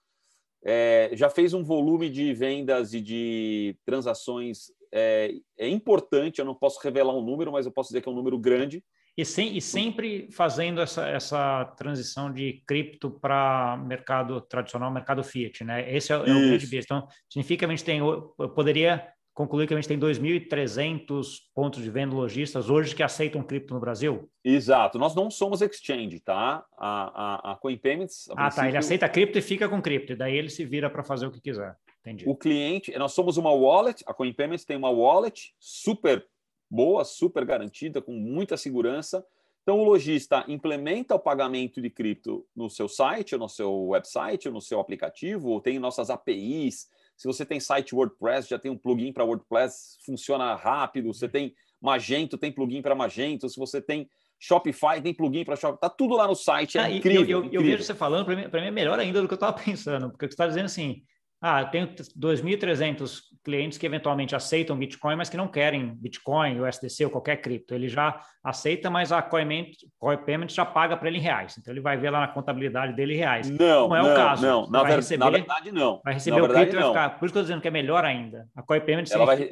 [0.63, 6.39] é, já fez um volume de vendas e de transações é, é, importante.
[6.39, 8.83] Eu não posso revelar um número, mas eu posso dizer que é um número grande.
[9.17, 15.63] E, sem, e sempre fazendo essa, essa transição de cripto para mercado tradicional, mercado fiat,
[15.63, 15.93] né?
[15.93, 16.85] Esse é, é o grande business.
[16.85, 21.81] Então, significa que a gente tem, eu poderia concluir que a gente tem 2.300 pontos
[21.81, 24.29] de venda lojistas hoje que aceitam cripto no Brasil?
[24.43, 24.99] Exato.
[24.99, 26.63] Nós não somos exchange, tá?
[26.77, 28.29] A, a, a Coin Payments...
[28.29, 28.55] A ah, princípio...
[28.55, 28.67] tá.
[28.67, 30.13] Ele aceita cripto e fica com cripto.
[30.13, 31.75] E daí ele se vira para fazer o que quiser.
[32.01, 32.25] Entendi.
[32.27, 32.97] O cliente...
[32.97, 34.03] Nós somos uma wallet.
[34.05, 36.25] A Coin Payments tem uma wallet super
[36.71, 39.23] boa, super garantida, com muita segurança.
[39.61, 44.59] Então, o lojista implementa o pagamento de cripto no seu site, no seu website, no
[44.59, 46.89] seu aplicativo, ou tem nossas APIs
[47.21, 51.13] se você tem site WordPress, já tem um plugin para WordPress, funciona rápido.
[51.13, 53.47] Você tem Magento, tem plugin para Magento.
[53.47, 54.09] Se você tem
[54.39, 55.81] Shopify, tem plugin para Shopify.
[55.81, 56.79] Tá tudo lá no site.
[56.79, 57.61] É ah, incrível, eu, eu, incrível.
[57.61, 60.09] eu, vejo você falando, para mim, mim é melhor ainda do que eu estava pensando,
[60.09, 61.03] porque você está dizendo assim,
[61.41, 67.09] ah, tenho 2.300 clientes que eventualmente aceitam Bitcoin, mas que não querem Bitcoin, USDC ou
[67.09, 67.73] qualquer cripto.
[67.73, 71.57] Ele já aceita, mas a Coinpayment, já paga para ele em reais.
[71.57, 73.49] Então ele vai ver lá na contabilidade dele em reais.
[73.49, 74.45] Não, não é não, o caso.
[74.45, 75.99] Não, na, ver, receber, na, verdade não.
[76.03, 77.09] Vai receber o cripto e vai ficar.
[77.17, 78.47] Por isso que eu estou dizendo que é melhor ainda.
[78.55, 79.49] A Coinpayment vai...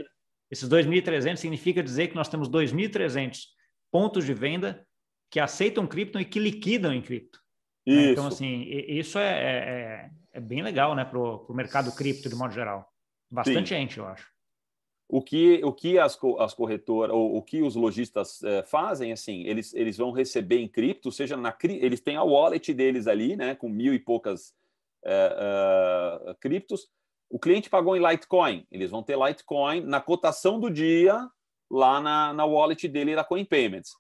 [0.51, 3.45] esses 2.300 significa dizer que nós temos 2.300
[3.91, 4.85] pontos de venda
[5.31, 7.39] que aceitam cripto e que liquidam em cripto.
[7.83, 8.11] Então, isso.
[8.11, 10.09] Então, assim, isso é, é,
[10.39, 12.91] é bem legal, né, para o mercado cripto de modo geral.
[13.29, 13.75] Bastante Sim.
[13.75, 14.27] gente, eu acho.
[15.07, 19.43] O que, o que as, as corretoras, ou o que os lojistas é, fazem, assim,
[19.43, 23.55] eles, eles vão receber em cripto, seja na eles têm a wallet deles ali, né,
[23.55, 24.53] com mil e poucas
[25.03, 26.87] é, criptos.
[27.29, 31.27] O cliente pagou em Litecoin, eles vão ter Litecoin na cotação do dia
[31.69, 33.91] lá na, na wallet dele da Coin Payments.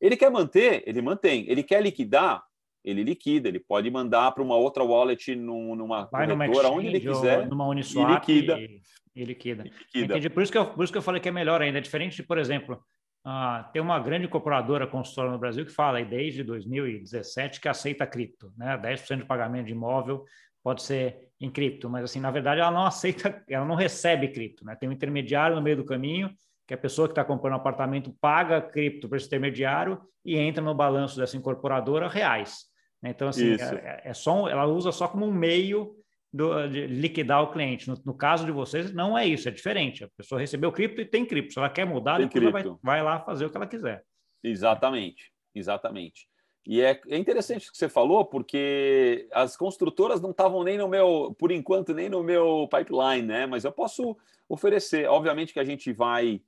[0.00, 1.48] Ele quer manter, ele mantém.
[1.48, 2.44] Ele quer liquidar,
[2.84, 7.00] ele liquida, ele pode mandar para uma outra wallet num, numa Vai corretora, onde ele
[7.00, 8.60] quiser, numa Uniswap e liquida.
[8.60, 8.80] E,
[9.16, 9.64] e liquida.
[9.94, 10.30] E liquida.
[10.30, 11.78] Por, isso que eu, por isso que eu falei que é melhor ainda.
[11.78, 12.78] É diferente de, por exemplo,
[13.26, 18.06] uh, tem uma grande controladora consultora no Brasil que fala aí desde 2017 que aceita
[18.06, 18.76] cripto, né?
[18.76, 20.24] 10% de pagamento de imóvel
[20.62, 24.64] pode ser em cripto, mas assim, na verdade ela não aceita, ela não recebe cripto,
[24.64, 24.76] né?
[24.76, 26.30] Tem um intermediário no meio do caminho
[26.66, 30.62] que a pessoa que está comprando um apartamento paga cripto para esse intermediário e entra
[30.62, 32.73] no balanço dessa incorporadora reais.
[33.04, 33.10] Né?
[33.10, 35.94] Então, assim, é, é, só, ela usa só como um meio
[36.32, 37.86] do, de liquidar o cliente.
[37.86, 40.04] No, no, caso de vocês, não é isso, é diferente.
[40.04, 41.52] A pessoa recebeu cripto e tem cripto.
[41.52, 44.02] Se ela quer mudar, depois ela vai, vai lá fazer o que ela quiser.
[44.42, 46.26] Exatamente, exatamente.
[46.66, 50.88] E é, é interessante o que você falou, porque as construtoras não estavam nem no
[50.88, 53.44] meu, por enquanto, nem no meu pipeline, né?
[53.44, 54.16] Mas eu posso
[54.48, 55.06] oferecer.
[55.10, 56.40] Obviamente que a gente vai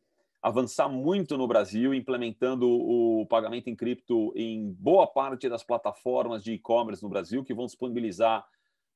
[0.42, 6.52] avançar muito no Brasil, implementando o pagamento em cripto em boa parte das plataformas de
[6.52, 8.44] e-commerce no Brasil, que vão disponibilizar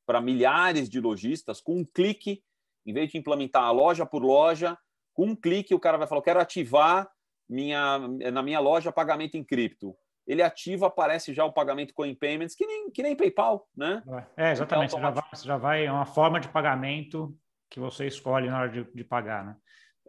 [0.07, 2.43] para milhares de lojistas com um clique,
[2.87, 4.77] em vez de implementar a loja por loja,
[5.13, 7.11] com um clique o cara vai falar: quero ativar
[7.49, 7.99] minha,
[8.33, 9.95] na minha loja pagamento em cripto.
[10.27, 14.03] Ele ativa, aparece já o pagamento com payments, que nem, que nem PayPal, né?
[14.37, 14.95] É, exatamente.
[14.95, 17.37] Então, você, já vai, você já vai, é uma forma de pagamento
[17.69, 19.57] que você escolhe na hora de, de pagar, né?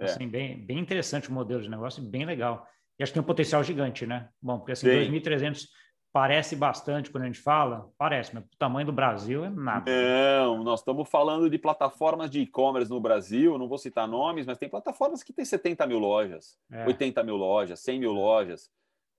[0.01, 0.05] É.
[0.05, 2.67] Assim, bem, bem interessante o modelo de negócio, bem legal.
[2.97, 4.29] E acho que tem um potencial gigante, né?
[4.41, 5.67] Bom, porque assim, 2.300
[6.11, 9.89] parece bastante quando a gente fala, parece, mas o tamanho do Brasil é nada.
[9.89, 14.57] Não, nós estamos falando de plataformas de e-commerce no Brasil, não vou citar nomes, mas
[14.57, 16.85] tem plataformas que tem 70 mil lojas, é.
[16.85, 18.69] 80 mil lojas, 100 mil lojas.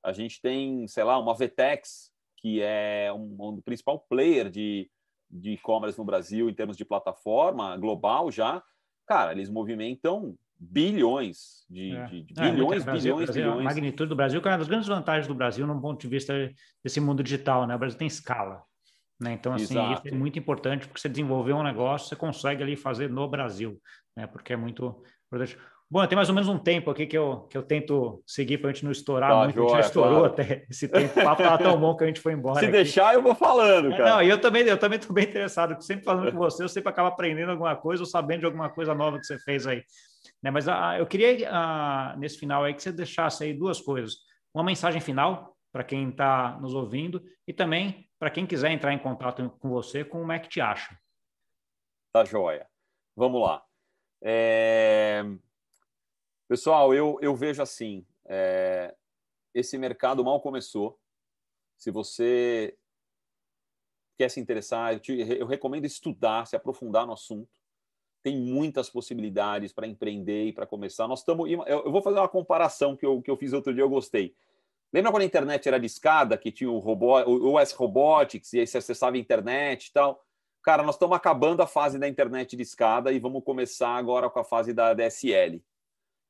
[0.03, 4.91] A gente tem, sei lá, uma Vtex, que é um, um principal player de,
[5.31, 8.63] de e-commerce no Brasil em termos de plataforma global já.
[9.07, 12.07] Cara, eles movimentam bilhões de, é.
[12.07, 13.61] de, de é, bilhões, Brasil, bilhões, Brasil, bilhões.
[13.61, 16.09] A magnitude do Brasil, que é uma das grandes vantagens do Brasil, no ponto de
[16.09, 16.51] vista
[16.85, 17.75] desse mundo digital, né?
[17.75, 18.63] O Brasil tem escala.
[19.21, 19.33] Né?
[19.33, 20.07] Então, assim, Exato.
[20.07, 23.81] isso é muito importante, porque você desenvolver um negócio, você consegue ali fazer no Brasil,
[24.17, 24.27] né?
[24.27, 25.59] Porque é muito importante.
[25.91, 28.71] Bom, tem mais ou menos um tempo aqui que eu, que eu tento seguir para
[28.71, 29.55] a gente não estourar tá, muito.
[29.55, 30.33] Joia, a gente já estourou claro.
[30.33, 31.21] até esse tempo.
[31.21, 32.61] O papo estava tão bom que a gente foi embora.
[32.61, 32.73] Se aqui.
[32.73, 34.11] deixar, eu vou falando, é, cara.
[34.11, 36.89] não, e eu também eu também estou bem interessado, sempre falando com você, eu sempre
[36.89, 39.83] acabo aprendendo alguma coisa ou sabendo de alguma coisa nova que você fez aí.
[40.43, 40.51] Né?
[40.51, 44.19] Mas ah, eu queria, ah, nesse final aí, que você deixasse aí duas coisas.
[44.55, 48.99] Uma mensagem final para quem está nos ouvindo e também para quem quiser entrar em
[48.99, 50.97] contato com você, como é que te acha?
[52.13, 52.69] Tá joia.
[53.17, 53.65] Vamos lá.
[54.23, 55.25] É...
[56.47, 58.95] Pessoal, eu, eu vejo assim: é,
[59.55, 61.01] esse mercado mal começou.
[61.79, 62.77] Se você
[64.19, 67.51] quer se interessar, eu, te, eu recomendo estudar, se aprofundar no assunto.
[68.23, 71.09] Tem muitas possibilidades para empreender e para começar.
[71.09, 71.51] Nós estamos.
[71.51, 74.35] Eu, vou fazer uma comparação que eu, que eu fiz outro dia, eu gostei.
[74.93, 78.61] Lembra quando a internet era de escada, que tinha o, robô, o US Robotics, e
[78.61, 80.23] aí você acessava a internet e tal?
[80.63, 84.39] Cara, nós estamos acabando a fase da internet de escada e vamos começar agora com
[84.39, 85.61] a fase da DSL.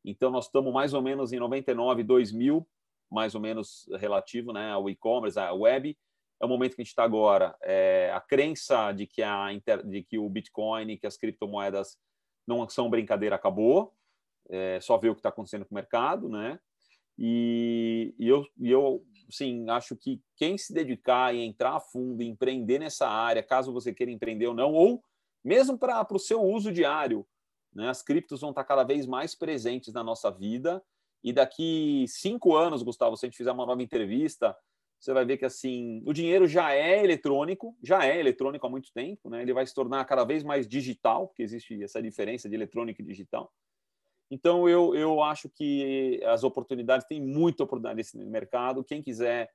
[0.05, 2.66] Então, nós estamos mais ou menos em 99, 2000,
[3.11, 5.97] mais ou menos relativo né, ao e-commerce, à web.
[6.43, 7.57] É o momento que a gente está agora.
[7.62, 9.49] É, a crença de que, a,
[9.84, 11.97] de que o Bitcoin, que as criptomoedas
[12.45, 13.95] não são brincadeira, acabou.
[14.51, 16.59] É, só ver o que está acontecendo com o mercado, né?
[17.16, 22.22] E, e, eu, e eu, sim, acho que quem se dedicar e entrar a fundo
[22.22, 25.05] empreender nessa área, caso você queira empreender ou não, ou
[25.45, 27.24] mesmo para o seu uso diário,
[27.72, 27.88] né?
[27.88, 30.82] As criptos vão estar cada vez mais presentes na nossa vida.
[31.22, 34.57] E daqui cinco anos, Gustavo, se a gente fizer uma nova entrevista,
[35.03, 38.93] você vai ver que assim o dinheiro já é eletrônico, já é eletrônico há muito
[38.93, 39.43] tempo, né?
[39.43, 43.05] Ele vai se tornar cada vez mais digital, porque existe essa diferença de eletrônico e
[43.05, 43.53] digital.
[44.31, 48.85] Então eu, eu acho que as oportunidades tem muita oportunidade nesse mercado.
[48.85, 49.51] Quem quiser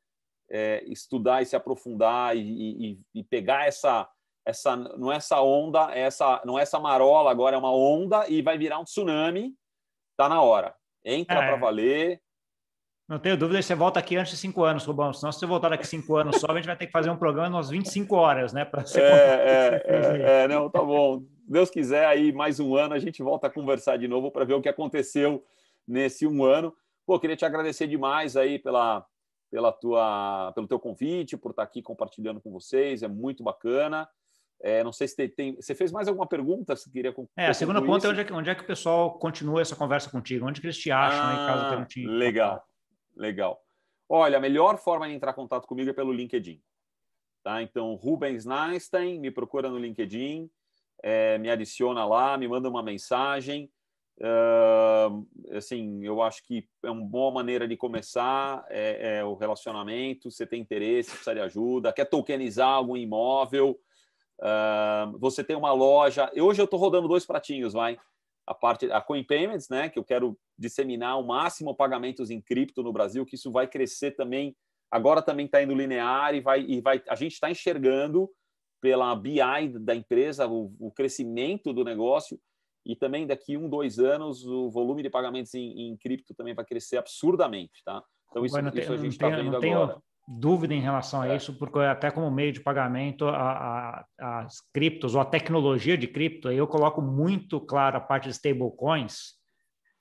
[0.52, 4.10] é, estudar e se aprofundar e, e, e pegar essa
[4.46, 8.28] essa não é essa onda, é essa não é essa marola, agora é uma onda
[8.30, 9.56] e vai virar um tsunami.
[10.18, 10.76] Tá na hora.
[11.06, 11.48] Entra é.
[11.48, 12.22] para valer.
[13.08, 15.14] Não tenho dúvida, você volta aqui antes de cinco anos, Rubão.
[15.14, 17.56] Se você voltar daqui cinco anos só, a gente vai ter que fazer um programa
[17.56, 18.66] umas 25 horas, né?
[18.66, 19.02] Para ser.
[19.02, 21.24] É, é, é, é, não, tá bom.
[21.48, 24.56] Deus quiser, aí mais um ano a gente volta a conversar de novo para ver
[24.56, 25.42] o que aconteceu
[25.88, 26.76] nesse um ano.
[27.06, 29.06] Pô, queria te agradecer demais aí pela,
[29.50, 34.06] pela tua, pelo teu convite, por estar aqui compartilhando com vocês, é muito bacana.
[34.62, 36.76] É, não sei se tem, tem, Você fez mais alguma pergunta?
[36.76, 39.18] Se queria É, a segunda ponta é onde, é que, onde é que o pessoal
[39.18, 40.46] continua essa conversa contigo?
[40.46, 42.06] Onde que eles te acham ah, aí, caso tenham te...
[42.06, 42.62] Legal,
[43.18, 43.62] legal.
[44.10, 46.62] Olha, a melhor forma de entrar em contato comigo é pelo LinkedIn.
[47.44, 47.62] Tá?
[47.62, 50.50] Então, Rubens Einstein, me procura no LinkedIn,
[51.04, 53.72] é, me adiciona lá, me manda uma mensagem.
[54.20, 60.32] Uh, assim, eu acho que é uma boa maneira de começar é, é o relacionamento.
[60.32, 63.80] Você tem interesse, precisa de ajuda, quer tokenizar algum imóvel,
[64.40, 66.32] Uh, você tem uma loja.
[66.36, 67.98] Hoje eu estou rodando dois pratinhos, vai.
[68.48, 69.90] A parte a Coin Payments, né?
[69.90, 74.12] Que eu quero disseminar o máximo pagamentos em cripto no Brasil, que isso vai crescer
[74.12, 74.56] também.
[74.90, 77.04] Agora também está indo linear e vai e vai.
[77.10, 78.30] A gente está enxergando
[78.82, 82.40] pela BI da empresa o, o, crescimento do negócio
[82.86, 86.64] e também daqui um dois anos o volume de pagamentos em, em cripto também vai
[86.64, 88.04] crescer absurdamente, tá?
[88.30, 91.36] Então isso, isso a gente está vendo agora dúvida em relação a é.
[91.38, 96.08] isso, porque até como meio de pagamento, a, a, as criptos ou a tecnologia de
[96.08, 99.38] cripto, eu coloco muito claro a parte de stablecoins,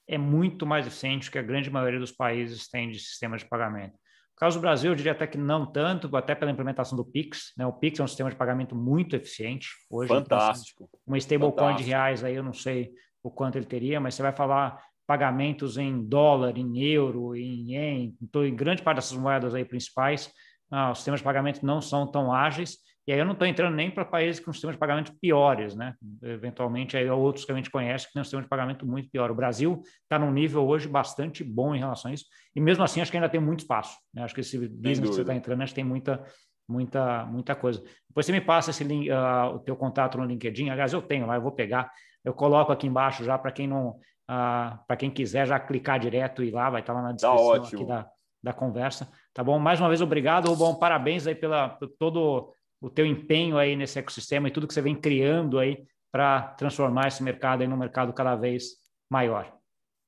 [0.09, 3.93] é muito mais eficiente que a grande maioria dos países tem de sistema de pagamento.
[3.93, 7.53] No caso do Brasil, eu diria até que não tanto, até pela implementação do Pix.
[7.57, 7.65] Né?
[7.67, 9.69] O Pix é um sistema de pagamento muito eficiente.
[9.91, 10.85] Hoje, Fantástico.
[10.85, 14.23] Então, uma stablecoin de reais aí, eu não sei o quanto ele teria, mas você
[14.23, 19.55] vai falar pagamentos em dólar, em euro, em ien, em, em grande parte dessas moedas
[19.55, 20.31] aí principais,
[20.71, 23.77] ah, os sistemas de pagamento não são tão ágeis, e aí eu não estou entrando
[23.77, 25.95] nem para países com sistemas de pagamento piores, né?
[26.21, 29.31] Eventualmente, aí outros que a gente conhece que têm um sistema de pagamento muito pior.
[29.31, 33.01] O Brasil está num nível hoje bastante bom em relação a isso, e mesmo assim
[33.01, 33.97] acho que ainda tem muito espaço.
[34.13, 34.25] Né?
[34.25, 36.21] Acho que esse business que você está entrando, acho que tem muita,
[36.69, 37.81] muita, muita coisa.
[38.09, 41.27] Depois você me passa esse link, uh, o teu contato no LinkedIn, aliás, eu tenho
[41.27, 41.89] lá, eu vou pegar,
[42.25, 44.01] eu coloco aqui embaixo já para quem não,
[44.31, 47.15] uh, para quem quiser já clicar direto e lá, vai estar tá lá na tá
[47.15, 48.11] descrição tá aqui da,
[48.43, 49.11] da conversa.
[49.33, 49.59] Tá bom?
[49.59, 53.99] Mais uma vez, obrigado, Bom, parabéns aí pela, por todo o teu empenho aí nesse
[53.99, 58.13] ecossistema e tudo que você vem criando aí para transformar esse mercado em um mercado
[58.13, 58.77] cada vez
[59.11, 59.53] maior.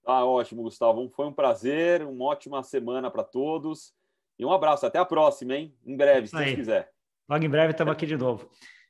[0.05, 1.09] Tá ótimo, Gustavo.
[1.11, 3.93] Foi um prazer, uma ótima semana para todos.
[4.39, 5.75] E um abraço, até a próxima, hein?
[5.85, 6.91] Em breve, se Deus quiser.
[7.29, 8.49] Logo em breve estamos aqui de novo.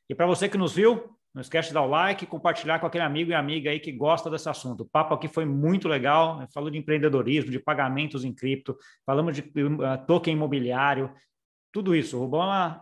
[0.08, 3.04] E para você que nos viu, não esquece de dar o like, compartilhar com aquele
[3.04, 4.80] amigo e amiga aí que gosta desse assunto.
[4.80, 6.44] O papo aqui foi muito legal.
[6.52, 8.76] Falou de empreendedorismo, de pagamentos em cripto,
[9.06, 11.12] falamos de uh, token imobiliário,
[11.72, 12.16] tudo isso.
[12.16, 12.80] O Rubão, é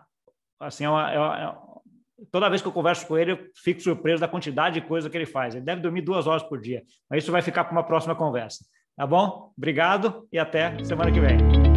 [0.59, 3.79] assim, é uma, é uma, é toda vez que eu converso com ele, eu fico
[3.79, 5.53] surpreso da quantidade de coisa que ele faz.
[5.53, 6.81] Ele deve dormir duas horas por dia.
[7.07, 8.65] Mas isso vai ficar para uma próxima conversa.
[8.95, 9.53] Tá bom?
[9.55, 11.76] Obrigado e até semana que vem.